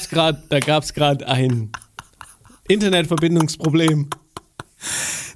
[0.84, 1.72] es gerade ein
[2.68, 4.10] Internetverbindungsproblem.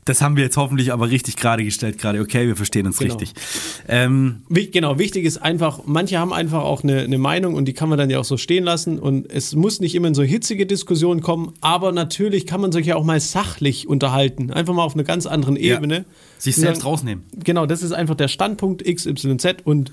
[0.09, 2.19] Das haben wir jetzt hoffentlich aber richtig gerade gestellt, gerade.
[2.19, 3.13] Okay, wir verstehen uns genau.
[3.13, 3.39] richtig.
[3.87, 7.89] Ähm, genau, wichtig ist einfach, manche haben einfach auch eine, eine, Meinung und die kann
[7.89, 8.97] man dann ja auch so stehen lassen.
[8.97, 12.87] Und es muss nicht immer in so hitzige Diskussionen kommen, aber natürlich kann man sich
[12.87, 14.49] ja auch mal sachlich unterhalten.
[14.49, 15.97] Einfach mal auf einer ganz anderen Ebene.
[15.97, 16.03] Ja,
[16.39, 17.23] sich selbst dann, rausnehmen.
[17.43, 19.91] Genau, das ist einfach der Standpunkt XYZ und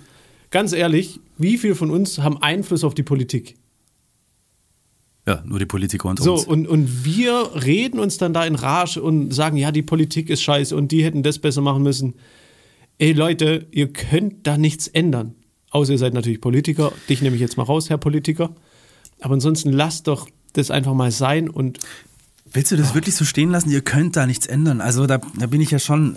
[0.51, 3.57] ganz ehrlich, wie viel von uns haben Einfluss auf die Politik?
[5.27, 6.45] Ja, nur die Politiker und So, uns.
[6.45, 10.43] und, und wir reden uns dann da in Rage und sagen, ja, die Politik ist
[10.43, 12.15] scheiße und die hätten das besser machen müssen.
[12.99, 15.35] Ey Leute, ihr könnt da nichts ändern.
[15.71, 16.93] Außer ihr seid natürlich Politiker.
[17.09, 18.55] Dich nehme ich jetzt mal raus, Herr Politiker.
[19.21, 21.79] Aber ansonsten lasst doch das einfach mal sein und
[22.53, 23.71] Willst du das wirklich so stehen lassen?
[23.71, 24.81] Ihr könnt da nichts ändern.
[24.81, 26.17] Also da, da bin ich ja schon.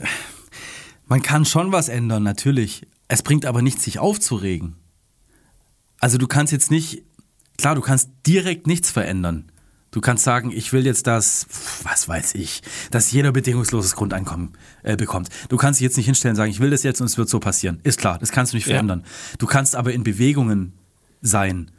[1.07, 2.85] Man kann schon was ändern, natürlich.
[3.07, 4.75] Es bringt aber nichts, sich aufzuregen.
[5.99, 7.01] Also du kannst jetzt nicht,
[7.61, 9.51] klar, du kannst direkt nichts verändern.
[9.91, 11.47] Du kannst sagen, ich will jetzt das,
[11.83, 14.51] was weiß ich, dass jeder bedingungsloses Grundeinkommen
[14.83, 15.29] äh, bekommt.
[15.49, 17.27] Du kannst dich jetzt nicht hinstellen und sagen, ich will das jetzt und es wird
[17.27, 17.79] so passieren.
[17.83, 18.73] Ist klar, das kannst du nicht Ja.
[18.73, 19.03] verändern.
[19.39, 20.73] Du kannst aber in Bewegungen
[21.21, 21.71] sein,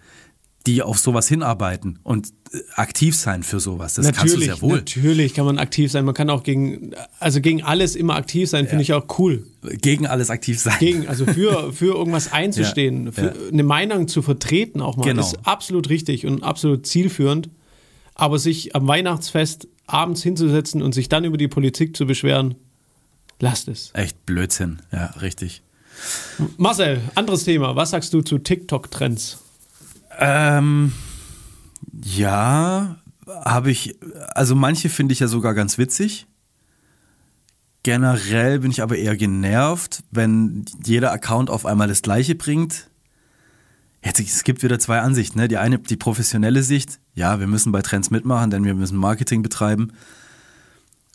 [0.67, 3.95] die auf sowas hinarbeiten und äh, aktiv sein für sowas.
[3.95, 4.77] Das kannst du sehr wohl.
[4.77, 6.05] natürlich kann man aktiv sein.
[6.05, 9.47] Man kann auch gegen, also gegen alles immer aktiv sein, finde ich auch cool.
[9.63, 10.77] Gegen alles aktiv sein.
[10.79, 13.33] Gegen, also für, für irgendwas einzustehen, Ja, für ja.
[13.53, 15.23] eine Meinung zu vertreten auch mal, Genau.
[15.23, 17.49] ist absolut richtig und absolut zielführend.
[18.15, 22.55] Aber sich am Weihnachtsfest abends hinzusetzen und sich dann über die Politik zu beschweren,
[23.41, 23.93] lasst es.
[23.95, 25.63] Echt Blödsinn, ja, richtig.
[26.59, 27.77] Marcel, anderes Thema.
[27.77, 29.39] Was sagst du zu TikTok-Trends?
[30.21, 30.93] Ähm,
[32.03, 33.97] ja, habe ich,
[34.35, 36.27] also manche finde ich ja sogar ganz witzig.
[37.83, 42.91] Generell bin ich aber eher genervt, wenn jeder Account auf einmal das Gleiche bringt.
[44.05, 45.39] Jetzt, es gibt wieder zwei Ansichten.
[45.39, 45.49] Ne?
[45.49, 49.43] Die eine, die professionelle Sicht, ja, wir müssen bei Trends mitmachen, denn wir müssen Marketing
[49.43, 49.93] betreiben.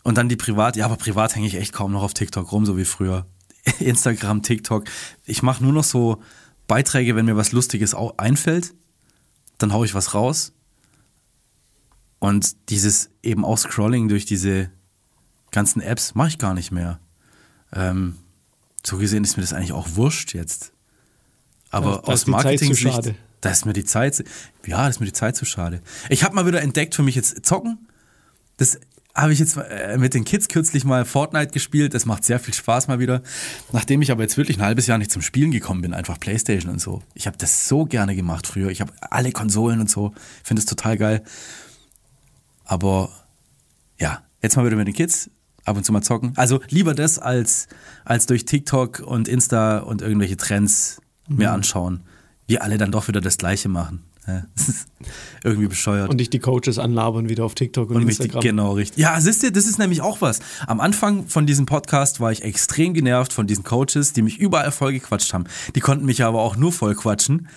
[0.02, 2.66] Und dann die privat, ja, aber privat hänge ich echt kaum noch auf TikTok rum,
[2.66, 3.26] so wie früher.
[3.78, 4.84] Instagram, TikTok.
[5.24, 6.22] Ich mache nur noch so
[6.66, 8.74] Beiträge, wenn mir was Lustiges einfällt,
[9.58, 10.52] dann haue ich was raus.
[12.18, 14.70] Und dieses eben auch Scrolling durch diese
[15.50, 16.98] ganzen Apps mache ich gar nicht mehr.
[17.72, 18.16] Ähm,
[18.84, 20.72] so gesehen ist mir das eigentlich auch wurscht jetzt.
[21.70, 23.14] Aber Da- da aus Marketing-Sicht, schade.
[23.40, 24.24] da ist mir die Zeit,
[24.64, 25.82] ja, da ist mir die Zeit zu schade.
[26.08, 27.86] Ich habe mal wieder entdeckt für mich jetzt Zocken.
[28.56, 28.78] Das
[29.16, 31.94] habe ich jetzt äh, mit den Kids kürzlich mal Fortnite gespielt.
[31.94, 33.22] Das macht sehr viel Spaß mal wieder.
[33.72, 36.70] Nachdem ich aber jetzt wirklich ein halbes Jahr nicht zum Spielen gekommen bin, einfach Playstation
[36.70, 37.02] und so.
[37.14, 38.68] Ich habe das so gerne gemacht früher.
[38.68, 40.12] Ich habe alle Konsolen und so.
[40.44, 41.24] Finde es total geil.
[42.64, 43.10] Aber
[43.98, 45.30] ja, jetzt mal wieder mit den Kids.
[45.64, 46.32] Ab und zu mal zocken.
[46.36, 47.66] Also lieber das als,
[48.04, 52.04] als durch TikTok und Insta und irgendwelche Trends mir anschauen.
[52.46, 54.04] Wir alle dann doch wieder das Gleiche machen.
[54.26, 54.88] Ja, das ist
[55.44, 56.10] irgendwie bescheuert.
[56.10, 58.42] Und dich die Coaches anlabern wieder auf TikTok und, Und mich die, Instagram.
[58.42, 58.98] genau, richtig.
[58.98, 60.40] Ja, siehst du, das ist nämlich auch was.
[60.66, 64.72] Am Anfang von diesem Podcast war ich extrem genervt von diesen Coaches, die mich überall
[64.72, 65.44] voll gequatscht haben.
[65.74, 67.48] Die konnten mich aber auch nur voll quatschen,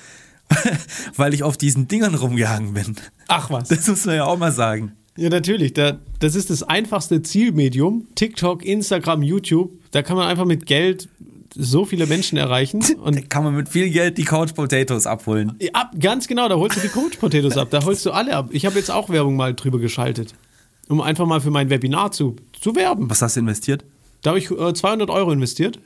[1.16, 2.96] weil ich auf diesen Dingern rumgehangen bin.
[3.28, 3.70] Ach was.
[3.70, 4.94] Das muss man ja auch mal sagen.
[5.18, 5.74] Ja, natürlich.
[5.74, 8.08] Da, das ist das einfachste Zielmedium.
[8.16, 9.72] TikTok, Instagram, YouTube.
[9.92, 11.10] Da kann man einfach mit Geld
[11.56, 12.80] so viele Menschen erreichen.
[12.96, 15.58] Da Und kann man mit viel Geld die Couch Potatoes abholen.
[15.74, 17.70] ab, ganz genau, da holst du die Coach Potatoes ab.
[17.72, 18.50] Da holst du alle ab.
[18.52, 20.34] Ich habe jetzt auch Werbung mal drüber geschaltet.
[20.88, 23.10] Um einfach mal für mein Webinar zu, zu werben.
[23.10, 23.86] Was hast du investiert?
[24.22, 25.80] Da habe ich äh, 200 Euro investiert.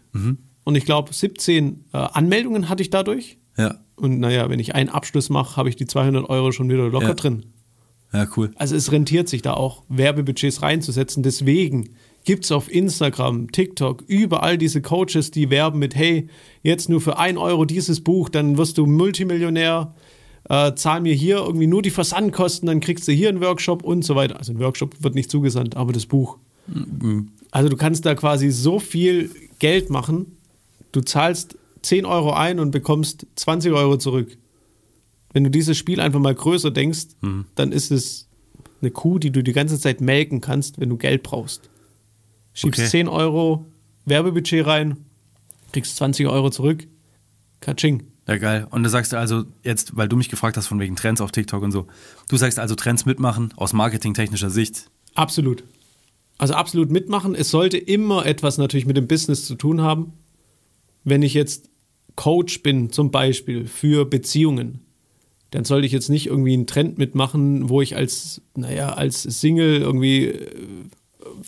[0.64, 3.38] Und ich glaube, 17 äh, Anmeldungen hatte ich dadurch.
[3.58, 3.80] Ja.
[3.96, 7.08] Und naja, wenn ich einen Abschluss mache, habe ich die 200 Euro schon wieder locker
[7.10, 7.14] Ja.
[7.14, 7.46] drin.
[8.14, 8.52] Ja, cool.
[8.56, 11.22] Also es rentiert sich da auch, Werbebudgets reinzusetzen.
[11.24, 11.90] Deswegen
[12.24, 16.28] gibt es auf Instagram, TikTok, überall diese Coaches, die werben mit, hey,
[16.62, 19.94] jetzt nur für ein Euro dieses Buch, dann wirst du Multimillionär,
[20.50, 24.04] äh, zahl mir hier irgendwie nur die Versandkosten, dann kriegst du hier einen Workshop und
[24.04, 24.38] so weiter.
[24.38, 26.38] Also ein Workshop wird nicht zugesandt, aber das Buch.
[27.52, 30.38] Also du kannst da quasi so viel Geld machen,
[30.92, 34.38] du zahlst 10 Euro ein und bekommst 20 Euro zurück.
[35.34, 37.08] Wenn du dieses Spiel einfach mal größer denkst,
[37.56, 38.30] dann ist es
[38.82, 41.70] eine Kuh, die du die ganze Zeit melken kannst, wenn du Geld brauchst.
[42.54, 42.90] Schiebst Okay.
[42.90, 43.66] 10 Euro
[44.06, 44.98] Werbebudget rein,
[45.72, 46.88] kriegst 20 Euro zurück.
[47.62, 48.04] Katsching.
[48.28, 48.68] Ja, geil.
[48.70, 51.62] Und du sagst also jetzt, weil du mich gefragt hast von wegen Trends auf TikTok
[51.62, 51.88] und so,
[52.30, 54.90] du sagst also Trends mitmachen aus marketingtechnischer Sicht.
[55.16, 55.64] Absolut.
[56.38, 57.36] Also absolut mitmachen.
[57.36, 60.14] Es sollte immer etwas natürlich mit dem Business zu tun haben.
[61.04, 61.70] Wenn ich jetzt
[62.16, 64.82] Coach bin, zum Beispiel für Beziehungen,
[65.52, 69.82] dann sollte ich jetzt nicht irgendwie einen Trend mitmachen, wo ich als, naja, als Single
[69.82, 70.50] irgendwie, äh,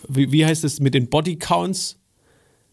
[0.07, 1.97] wie, wie heißt es, mit den Bodycounts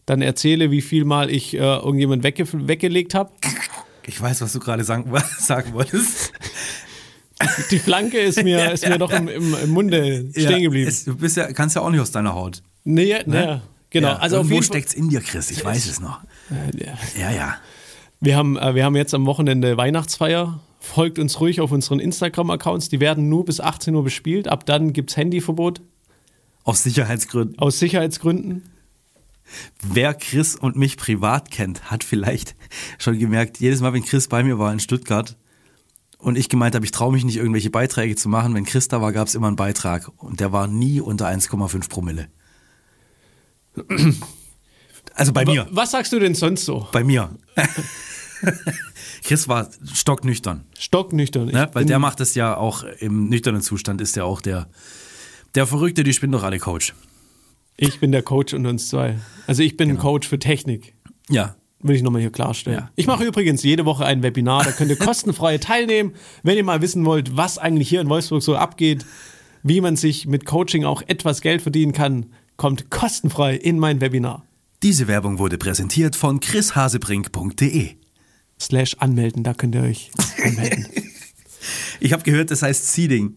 [0.05, 3.31] dann erzähle, wie viel Mal ich äh, irgendjemand wegge weggelegt habe.
[4.05, 6.33] Ich weiß, was du gerade sagen, sagen wolltest.
[7.71, 10.87] Die Flanke ist mir, ist mir doch im, im, im Munde stehen geblieben.
[10.87, 12.61] es, du bist ja, kannst ja auch nicht aus deiner Haut.
[12.83, 14.09] nee, nee, genau.
[14.09, 14.63] Ja, also irgendwo Fall.
[14.63, 15.51] steckt's in dir, Chris.
[15.51, 16.19] Ich weiß es noch.
[16.77, 16.93] Ja.
[17.19, 17.55] Ja, ja.
[18.19, 20.59] Wir haben, äh, wir haben jetzt am Wochenende Weihnachtsfeier.
[20.79, 22.89] Folgt uns ruhig auf unseren Instagram-Accounts.
[22.89, 24.47] Die werden nur bis 18 Uhr bespielt.
[24.47, 25.81] Ab dann gibt es Handyverbot
[26.63, 27.59] Aus Sicherheitsgründen.
[27.59, 28.63] aus Sicherheitsgründen.
[29.81, 32.55] Wer Chris und mich privat kennt, hat vielleicht
[32.97, 35.37] schon gemerkt, jedes Mal, wenn Chris bei mir war in Stuttgart
[36.17, 39.01] und ich gemeint habe, ich traue mich nicht, irgendwelche Beiträge zu machen, wenn Chris da
[39.01, 42.29] war, gab es immer einen Beitrag und der war nie unter 1,5 Promille.
[45.15, 45.67] Also bei mir.
[45.71, 46.87] Was sagst du denn sonst so?
[46.91, 47.37] Bei mir.
[49.23, 50.65] Chris war stocknüchtern.
[50.77, 51.47] Stocknüchtern.
[51.47, 51.69] Ne?
[51.73, 54.69] Weil der macht es ja auch im nüchternen Zustand, ist ja auch der,
[55.55, 56.93] der Verrückte, die spinnen doch alle Coach.
[57.77, 59.19] Ich bin der Coach und uns zwei.
[59.47, 59.99] Also ich bin genau.
[59.99, 60.93] ein Coach für Technik.
[61.29, 61.55] Ja.
[61.81, 62.79] Will ich nochmal hier klarstellen.
[62.79, 62.91] Ja.
[62.95, 66.13] Ich mache übrigens jede Woche ein Webinar, da könnt ihr kostenfrei teilnehmen,
[66.43, 69.05] wenn ihr mal wissen wollt, was eigentlich hier in Wolfsburg so abgeht,
[69.63, 74.45] wie man sich mit Coaching auch etwas Geld verdienen kann, kommt kostenfrei in mein Webinar.
[74.81, 77.95] Diese Werbung wurde präsentiert von chrishasebrink.de.
[78.59, 80.11] Slash anmelden, da könnt ihr euch
[80.43, 80.87] anmelden.
[81.99, 83.35] ich habe gehört, das heißt Seeding.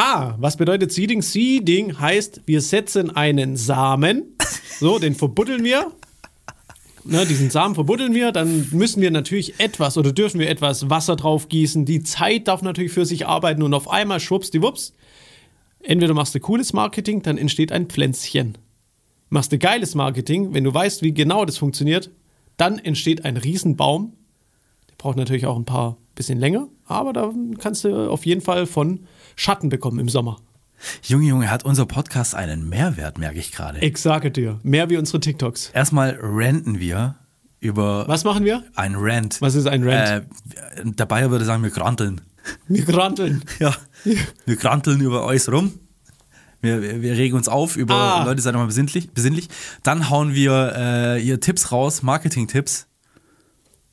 [0.00, 1.22] Ah, was bedeutet Seeding?
[1.22, 4.36] Seeding heißt, wir setzen einen Samen,
[4.78, 5.90] so, den verbuddeln wir.
[7.02, 11.16] Ne, diesen Samen verbuddeln wir, dann müssen wir natürlich etwas oder dürfen wir etwas Wasser
[11.16, 11.84] drauf gießen.
[11.84, 14.92] Die Zeit darf natürlich für sich arbeiten und auf einmal schwuppsdiwupps.
[15.80, 18.56] Entweder machst du cooles Marketing, dann entsteht ein Pflänzchen.
[19.30, 22.12] Machst du geiles Marketing, wenn du weißt, wie genau das funktioniert,
[22.56, 24.12] dann entsteht ein Riesenbaum.
[24.88, 28.66] Der braucht natürlich auch ein paar bisschen länger, aber da kannst du auf jeden Fall
[28.66, 29.00] von
[29.38, 30.40] Schatten bekommen im Sommer.
[31.04, 33.78] Junge, Junge, hat unser Podcast einen Mehrwert, merke ich gerade.
[33.78, 35.70] Ich sage dir, mehr wie unsere TikToks.
[35.70, 37.14] Erstmal ranten wir
[37.60, 38.08] über.
[38.08, 38.64] Was machen wir?
[38.74, 39.40] Ein Rant.
[39.40, 40.08] Was ist ein Rant?
[40.08, 40.22] Äh,
[40.84, 42.20] der Bayer würde sagen, wir granteln.
[42.66, 43.44] Wir granteln.
[43.58, 43.74] Ja.
[44.46, 45.74] Wir granteln über alles rum.
[46.60, 48.24] Wir, wir, regen uns auf über ah.
[48.24, 49.48] Leute, seid mal besinnlich, besinnlich.
[49.82, 52.86] Dann hauen wir äh, hier Tipps raus, Marketing-Tipps.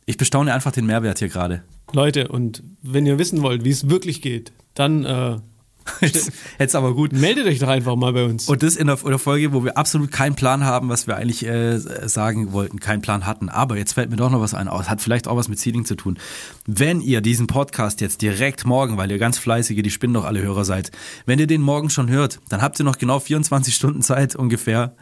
[0.05, 1.63] Ich bestaune einfach den Mehrwert hier gerade.
[1.93, 5.37] Leute, und wenn ihr wissen wollt, wie es wirklich geht, dann äh,
[6.01, 7.13] Jetzt, jetzt aber gut.
[7.13, 8.47] Meldet euch doch einfach mal bei uns.
[8.49, 11.15] Und das in der, in der Folge, wo wir absolut keinen Plan haben, was wir
[11.15, 13.49] eigentlich äh, sagen wollten, keinen Plan hatten.
[13.49, 14.69] Aber jetzt fällt mir doch noch was ein.
[14.69, 16.17] Hat vielleicht auch was mit Seeding zu tun.
[16.65, 20.41] Wenn ihr diesen Podcast jetzt direkt morgen, weil ihr ganz fleißige, die spinnen doch alle
[20.41, 20.91] Hörer seid,
[21.25, 24.95] wenn ihr den morgen schon hört, dann habt ihr noch genau 24 Stunden Zeit ungefähr.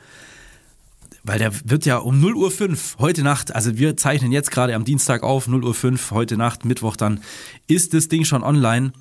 [1.24, 4.76] Weil der wird ja um 0 Uhr 5 heute Nacht, also wir zeichnen jetzt gerade
[4.76, 7.22] am Dienstag auf, 0 Uhr 5 heute Nacht, Mittwoch dann,
[7.68, 8.92] ist das Ding schon online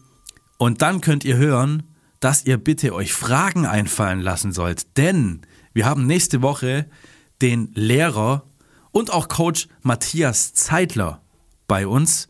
[0.58, 1.82] und dann könnt ihr hören,
[2.20, 4.96] dass ihr bitte euch Fragen einfallen lassen sollt.
[4.96, 6.86] Denn wir haben nächste Woche
[7.40, 8.44] den Lehrer
[8.92, 11.20] und auch Coach Matthias Zeitler
[11.66, 12.28] bei uns.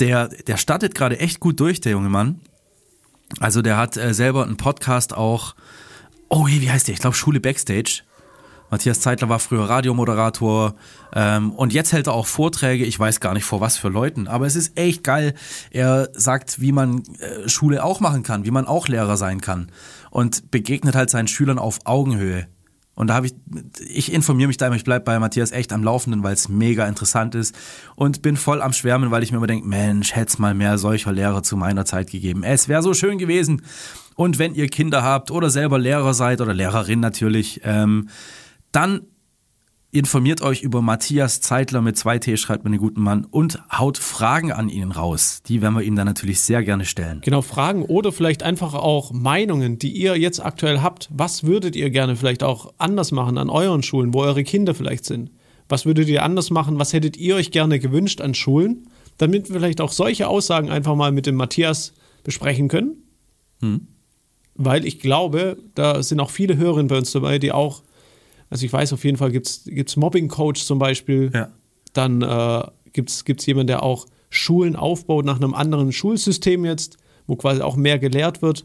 [0.00, 2.40] Der, der startet gerade echt gut durch, der junge Mann.
[3.38, 5.54] Also der hat äh, selber einen Podcast auch.
[6.28, 6.94] Oh, wie heißt der?
[6.94, 8.02] Ich glaube Schule Backstage.
[8.70, 10.74] Matthias Zeitler war früher Radiomoderator
[11.14, 12.84] ähm, und jetzt hält er auch Vorträge.
[12.84, 15.34] Ich weiß gar nicht vor was für Leuten, aber es ist echt geil.
[15.70, 19.70] Er sagt, wie man äh, Schule auch machen kann, wie man auch Lehrer sein kann
[20.10, 22.48] und begegnet halt seinen Schülern auf Augenhöhe.
[22.96, 23.34] Und da habe ich,
[23.86, 26.88] ich informiere mich da immer, ich bleibe bei Matthias echt am Laufenden, weil es mega
[26.88, 27.54] interessant ist
[27.94, 30.78] und bin voll am Schwärmen, weil ich mir immer denke, Mensch, hätte es mal mehr
[30.78, 32.42] solcher Lehrer zu meiner Zeit gegeben.
[32.42, 33.62] Es wäre so schön gewesen.
[34.14, 38.08] Und wenn ihr Kinder habt oder selber Lehrer seid oder Lehrerin natürlich, ähm,
[38.76, 39.06] dann
[39.90, 44.52] informiert euch über Matthias Zeitler mit 2T, schreibt man den guten Mann, und haut Fragen
[44.52, 45.42] an ihn raus.
[45.46, 47.22] Die werden wir ihm dann natürlich sehr gerne stellen.
[47.24, 51.08] Genau, Fragen oder vielleicht einfach auch Meinungen, die ihr jetzt aktuell habt.
[51.10, 55.06] Was würdet ihr gerne vielleicht auch anders machen an euren Schulen, wo eure Kinder vielleicht
[55.06, 55.30] sind?
[55.70, 56.78] Was würdet ihr anders machen?
[56.78, 58.88] Was hättet ihr euch gerne gewünscht an Schulen?
[59.16, 63.02] Damit wir vielleicht auch solche Aussagen einfach mal mit dem Matthias besprechen können.
[63.62, 63.88] Hm.
[64.54, 67.82] Weil ich glaube, da sind auch viele Hörerinnen bei uns dabei, die auch
[68.50, 71.30] also ich weiß auf jeden Fall gibt es Mobbing-Coach zum Beispiel.
[71.34, 71.50] Ja.
[71.92, 77.36] Dann äh, gibt es jemanden, der auch Schulen aufbaut nach einem anderen Schulsystem jetzt, wo
[77.36, 78.64] quasi auch mehr gelehrt wird.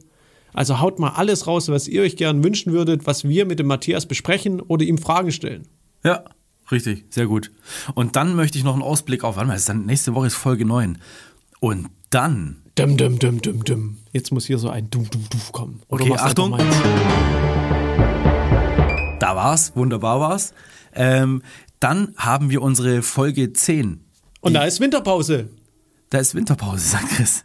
[0.54, 3.68] Also haut mal alles raus, was ihr euch gern wünschen würdet, was wir mit dem
[3.68, 5.68] Matthias besprechen oder ihm Fragen stellen.
[6.04, 6.26] Ja,
[6.72, 7.52] richtig, sehr gut.
[7.96, 10.66] Und dann möchte ich noch einen Ausblick auf, warte mal, dann, nächste Woche ist Folge
[10.66, 10.98] 9.
[11.60, 12.64] Und dann.
[12.76, 13.98] Dum, dum, dum, dum, dum.
[14.12, 15.82] Jetzt muss hier so ein Dum, Dum, Dum kommen.
[15.88, 16.58] Oder okay, Achtung
[19.22, 20.54] da war's, wunderbar war's.
[20.94, 21.42] Ähm,
[21.80, 24.04] dann haben wir unsere Folge 10.
[24.42, 25.50] Und da ist Winterpause.
[26.10, 27.44] Da ist Winterpause, sagt Chris.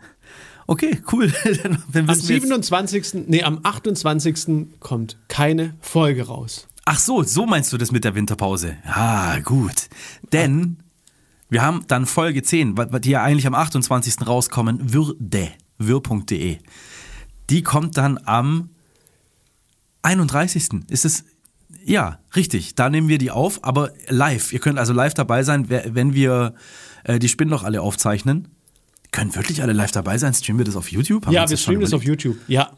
[0.67, 1.33] Okay, cool.
[1.95, 3.29] am 27.
[3.29, 4.67] Nee, am 28.
[4.81, 6.67] kommt keine Folge raus.
[6.85, 8.77] Ach so, so meinst du das mit der Winterpause.
[8.85, 9.89] Ja, gut.
[10.33, 10.79] Denn
[11.49, 14.27] wir haben dann Folge 10, die ja eigentlich am 28.
[14.27, 16.59] rauskommen würde, wir.de.
[17.51, 18.71] Die kommt dann am
[20.03, 20.69] 31.
[20.89, 21.25] Ist es
[21.87, 22.75] ja, richtig.
[22.75, 24.53] Da nehmen wir die auf, aber live.
[24.53, 26.55] Ihr könnt also live dabei sein, wenn wir
[27.05, 28.49] äh, die Spinnloch alle aufzeichnen.
[29.13, 30.35] Können wirklich alle live dabei sein?
[30.35, 31.27] Streamen wir das auf YouTube?
[31.27, 32.71] Haben ja, wir streamen das auf YouTube, ja.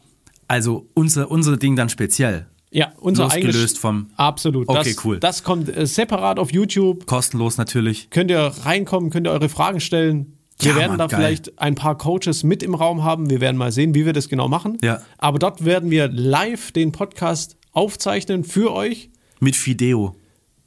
[0.47, 2.47] Also unser, unser Ding dann speziell.
[2.71, 4.69] Ja, unser Losgelöst vom- Absolut.
[4.69, 5.19] Okay, das, cool.
[5.19, 7.07] Das kommt äh, separat auf YouTube.
[7.07, 8.09] Kostenlos natürlich.
[8.11, 10.37] Könnt ihr reinkommen, könnt ihr eure Fragen stellen.
[10.59, 11.19] Wir Ja, werden Mann, da geil.
[11.19, 13.29] vielleicht ein paar Coaches mit im Raum haben.
[13.29, 14.77] Wir werden mal sehen, wie wir das genau machen.
[14.83, 15.01] Ja.
[15.17, 20.15] Aber dort werden wir live den Podcast aufzeichnen für euch Mit Fideo.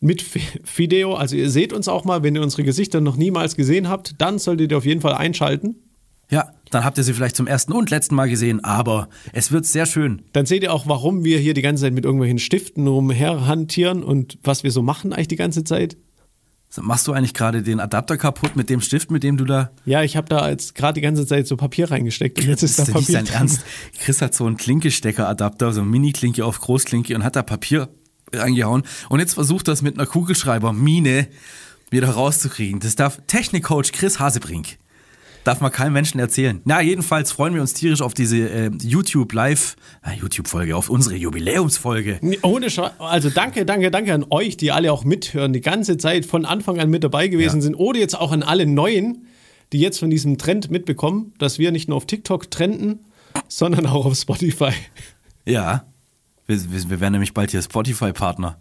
[0.01, 0.41] mit Fi-
[0.77, 1.15] Video.
[1.15, 4.39] Also ihr seht uns auch mal, wenn ihr unsere Gesichter noch niemals gesehen habt, dann
[4.39, 5.77] solltet ihr auf jeden Fall einschalten.
[6.31, 9.67] Ja, dann habt ihr sie vielleicht zum ersten und letzten Mal gesehen, aber es wird
[9.67, 10.23] sehr schön.
[10.33, 14.39] Dann seht ihr auch, warum wir hier die ganze Zeit mit irgendwelchen Stiften rumherhantieren und
[14.43, 15.99] was wir so machen eigentlich die ganze Zeit.
[16.81, 19.73] Machst du eigentlich gerade den Adapter kaputt mit dem Stift, mit dem du da.
[19.85, 22.79] Ja, ich habe da jetzt gerade die ganze Zeit so Papier reingesteckt und jetzt ist
[22.79, 23.35] da ist nicht Papier sein drin.
[23.35, 23.65] Ernst.
[23.99, 27.89] Chris hat so einen Klinkestecker-Adapter, so eine Mini-Klinke auf Großklinke und hat da Papier
[28.33, 28.85] reingehauen.
[29.11, 31.29] Und jetzt versucht das mit einer Kugelschreiber-Mine
[31.91, 32.81] wieder rauszukriegen.
[32.81, 34.79] Das darf Technikcoach Chris Hasebrink.
[35.45, 36.61] Darf man keinem Menschen erzählen.
[36.65, 39.75] Na, jedenfalls freuen wir uns tierisch auf diese äh, YouTube-Live,
[40.07, 42.21] äh, YouTube-Folge, auf unsere Jubiläumsfolge.
[42.43, 46.27] Ohne Sche also danke, danke, danke an euch, die alle auch mithören, die ganze Zeit
[46.27, 47.63] von Anfang an mit dabei gewesen Ja.
[47.63, 47.75] sind.
[47.75, 49.27] Oder jetzt auch an alle Neuen,
[49.73, 53.01] die jetzt von diesem Trend mitbekommen, dass wir nicht nur auf TikTok trenden,
[53.49, 54.71] sondern auch auf Spotify.
[55.45, 55.87] Ja,
[56.47, 58.59] wir, wir, wir werden nämlich bald hier Spotify-Partner.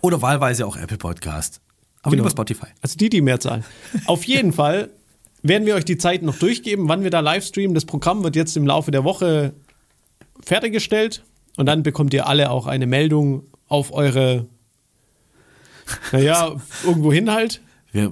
[0.00, 1.60] Oder wahlweise auch Apple Podcast.
[2.02, 2.22] Aber Genau.
[2.22, 2.66] lieber Spotify.
[2.82, 3.64] Also die, die mehr zahlen.
[4.06, 4.90] Auf jeden Fall
[5.42, 7.74] werden wir euch die Zeit noch durchgeben, wann wir da live streamen.
[7.74, 9.54] Das Programm wird jetzt im Laufe der Woche
[10.44, 11.24] fertiggestellt
[11.56, 14.46] und dann bekommt ihr alle auch eine Meldung auf eure,
[16.12, 17.60] naja, irgendwo hin halt.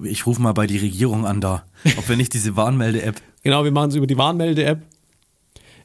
[0.03, 1.65] Ich rufe mal bei die Regierung an da,
[1.97, 3.21] ob wir nicht diese Warnmelde-App.
[3.45, 4.83] Genau, wir machen es über die Warnmelde-App.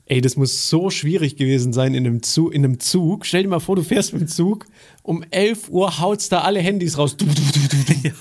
[0.06, 3.28] Ey, das muss so schwierig gewesen sein in einem, Zug, in einem Zug.
[3.28, 4.66] Stell dir mal vor, du fährst mit dem Zug,
[5.04, 7.16] um 11 Uhr haut's da alle Handys raus.
[7.16, 8.08] Du, du, du, du.
[8.08, 8.14] ja.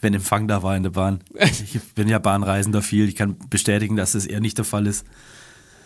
[0.00, 1.20] Wenn Empfang da war in der Bahn.
[1.40, 3.08] Ich bin ja Bahnreisender viel.
[3.08, 5.06] Ich kann bestätigen, dass das eher nicht der Fall ist.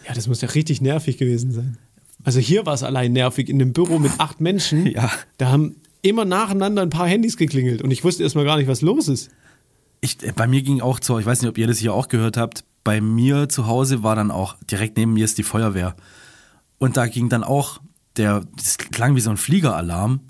[0.06, 1.78] Ja, das muss ja richtig nervig gewesen sein.
[2.24, 3.48] Also hier war es allein nervig.
[3.48, 5.10] In dem Büro mit acht Menschen, Ja.
[5.38, 8.80] da haben immer nacheinander ein paar Handys geklingelt und ich wusste erstmal gar nicht, was
[8.82, 9.30] los ist.
[10.00, 12.08] Ich, äh, bei mir ging auch so, ich weiß nicht, ob ihr das hier auch
[12.08, 15.96] gehört habt, bei mir zu Hause war dann auch, direkt neben mir ist die Feuerwehr.
[16.78, 17.80] Und da ging dann auch,
[18.16, 20.20] der, das klang wie so ein Fliegeralarm.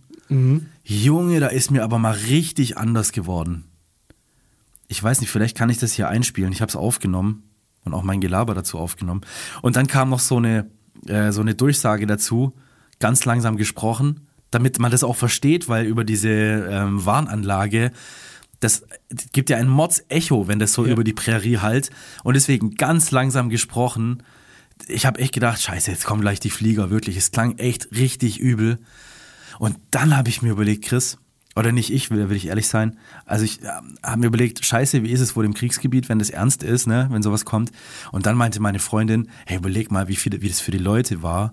[0.88, 3.64] Junge, da ist mir aber mal richtig anders geworden.
[4.86, 6.52] Ich weiß nicht, vielleicht kann ich das hier einspielen.
[6.52, 7.42] Ich habe es aufgenommen
[7.84, 9.22] und auch mein Gelaber dazu aufgenommen.
[9.62, 10.70] Und dann kam noch so eine,
[11.08, 12.54] äh, so eine Durchsage dazu,
[13.00, 17.90] ganz langsam gesprochen, damit man das auch versteht, weil über diese ähm, Warnanlage,
[18.60, 18.84] das
[19.32, 20.92] gibt ja ein Mords-Echo, wenn das so Ja.
[20.92, 21.90] über die Prärie halt.
[22.22, 24.22] Und deswegen ganz langsam gesprochen.
[24.86, 27.16] Ich habe echt gedacht, scheiße, jetzt kommen gleich die Flieger, wirklich.
[27.16, 28.78] Es klang echt richtig übel.
[29.58, 31.18] Und dann habe ich mir überlegt, Chris,
[31.56, 33.68] oder nicht ich, will, will ich ehrlich sein, also ich äh,
[34.02, 37.08] habe mir überlegt, scheiße, wie ist es wohl im Kriegsgebiet, wenn das ernst ist, ne,
[37.10, 37.72] wenn sowas kommt.
[38.12, 41.22] Und dann meinte meine Freundin, hey, überleg mal, wie, viele, wie das für die Leute
[41.22, 41.52] war,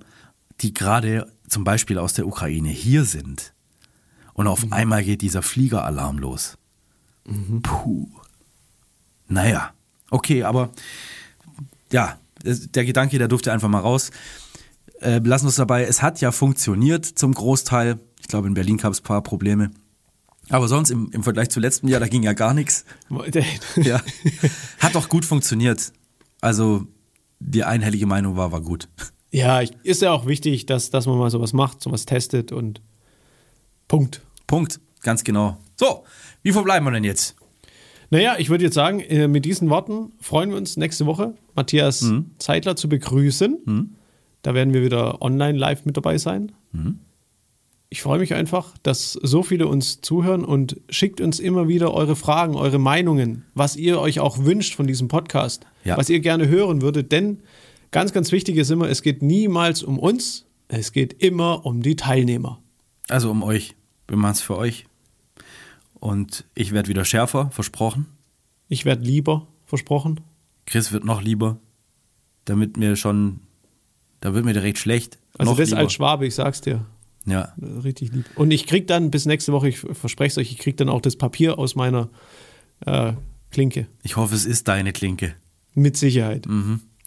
[0.60, 3.54] die gerade zum Beispiel aus der Ukraine hier sind.
[4.34, 6.58] Und auf einmal geht dieser Fliegeralarm los.
[7.62, 8.10] Puh.
[9.28, 9.74] Naja,
[10.10, 10.72] okay, aber
[11.92, 14.12] ja, der Gedanke, der durfte einfach mal raus.
[15.04, 15.84] Äh, lassen wir es dabei.
[15.84, 18.00] Es hat ja funktioniert zum Großteil.
[18.22, 19.72] Ich glaube, in Berlin gab es ein paar Probleme.
[20.50, 22.86] Aber sonst im, im Vergleich zu letztem Jahr, da ging ja gar nichts.
[23.76, 24.02] Ja.
[24.80, 25.92] Hat doch gut funktioniert.
[26.42, 26.88] Also
[27.40, 28.88] die einhellige Meinung war, war gut.
[29.32, 32.82] Ja, ist ja auch wichtig, dass, dass man mal sowas macht, sowas testet und
[33.88, 34.22] Punkt.
[34.48, 34.80] Punkt.
[35.02, 35.58] Ganz genau.
[35.76, 36.04] So,
[36.44, 37.36] wie verbleiben wir denn jetzt?
[38.10, 42.06] Naja, ich würde jetzt sagen, äh, mit diesen Worten freuen wir uns nächste Woche, Matthias
[42.38, 43.96] Zeitler zu begrüßen.
[44.44, 46.52] Da werden wir wieder online live mit dabei sein.
[47.90, 52.16] Ich freue mich einfach, dass so viele uns zuhören und schickt uns immer wieder eure
[52.16, 55.98] Fragen, eure Meinungen, was ihr euch auch wünscht von diesem Podcast, Ja.
[55.98, 57.12] was ihr gerne hören würdet.
[57.12, 57.40] Denn
[57.92, 61.96] ganz, ganz wichtig ist immer, es geht niemals um uns, es geht immer um die
[61.96, 62.60] Teilnehmer.
[63.10, 63.76] Also um euch.
[64.08, 64.86] Wir machen es für euch.
[66.00, 68.08] Und ich werde wieder schärfer, versprochen.
[68.68, 70.20] Ich werde lieber, versprochen.
[70.66, 71.58] Chris wird noch lieber.
[72.46, 73.40] Damit mir schon,
[74.24, 75.20] da wird mir direkt schlecht.
[75.38, 75.82] Also noch das lieber.
[75.82, 76.86] als Schwabe, ich sag's dir.
[77.26, 78.26] Ja, Richtig lieb.
[78.36, 81.02] Und ich krieg dann bis nächste Woche, ich verspreche es euch, ich krieg dann auch
[81.02, 82.08] das Papier aus meiner
[82.86, 83.14] äh,
[83.52, 83.88] Klinke.
[84.02, 85.36] ich hoffe, es ist deine Klinke.
[85.74, 86.48] Mit Sicherheit.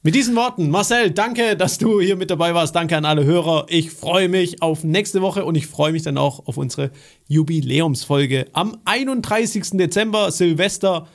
[0.02, 2.76] Mit diesen Worten, Marcel, danke, dass du hier mit dabei warst.
[2.76, 3.64] Danke an alle Hörer.
[3.70, 6.90] Ich freue mich auf nächste Woche und ich freue mich dann auch auf unsere
[7.28, 9.70] Jubiläumsfolge am 31.
[9.72, 11.08] Dezember, Silvester.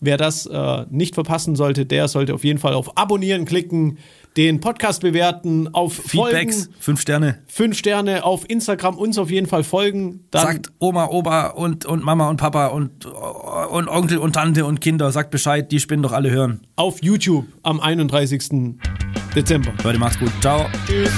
[0.00, 3.96] Wer das äh, nicht verpassen sollte, der sollte auf jeden Fall auf Abonnieren klicken,
[4.36, 7.38] den Podcast bewerten, auf Feedbacks, Folgen, fünf Sterne.
[7.46, 10.24] fünf Sterne auf Instagram uns auf jeden Fall folgen.
[10.30, 14.80] Dann Sagt Oma, Opa und, und Mama und Papa und, und Onkel und Tante und
[14.80, 16.60] Kinder, sagt Bescheid, die Spinnen doch alle hören.
[16.76, 18.76] auf YouTube am 31.
[19.34, 19.72] Dezember.
[19.82, 20.32] Leute, macht's gut.
[20.40, 20.66] Ciao.
[20.86, 21.10] Tschüss.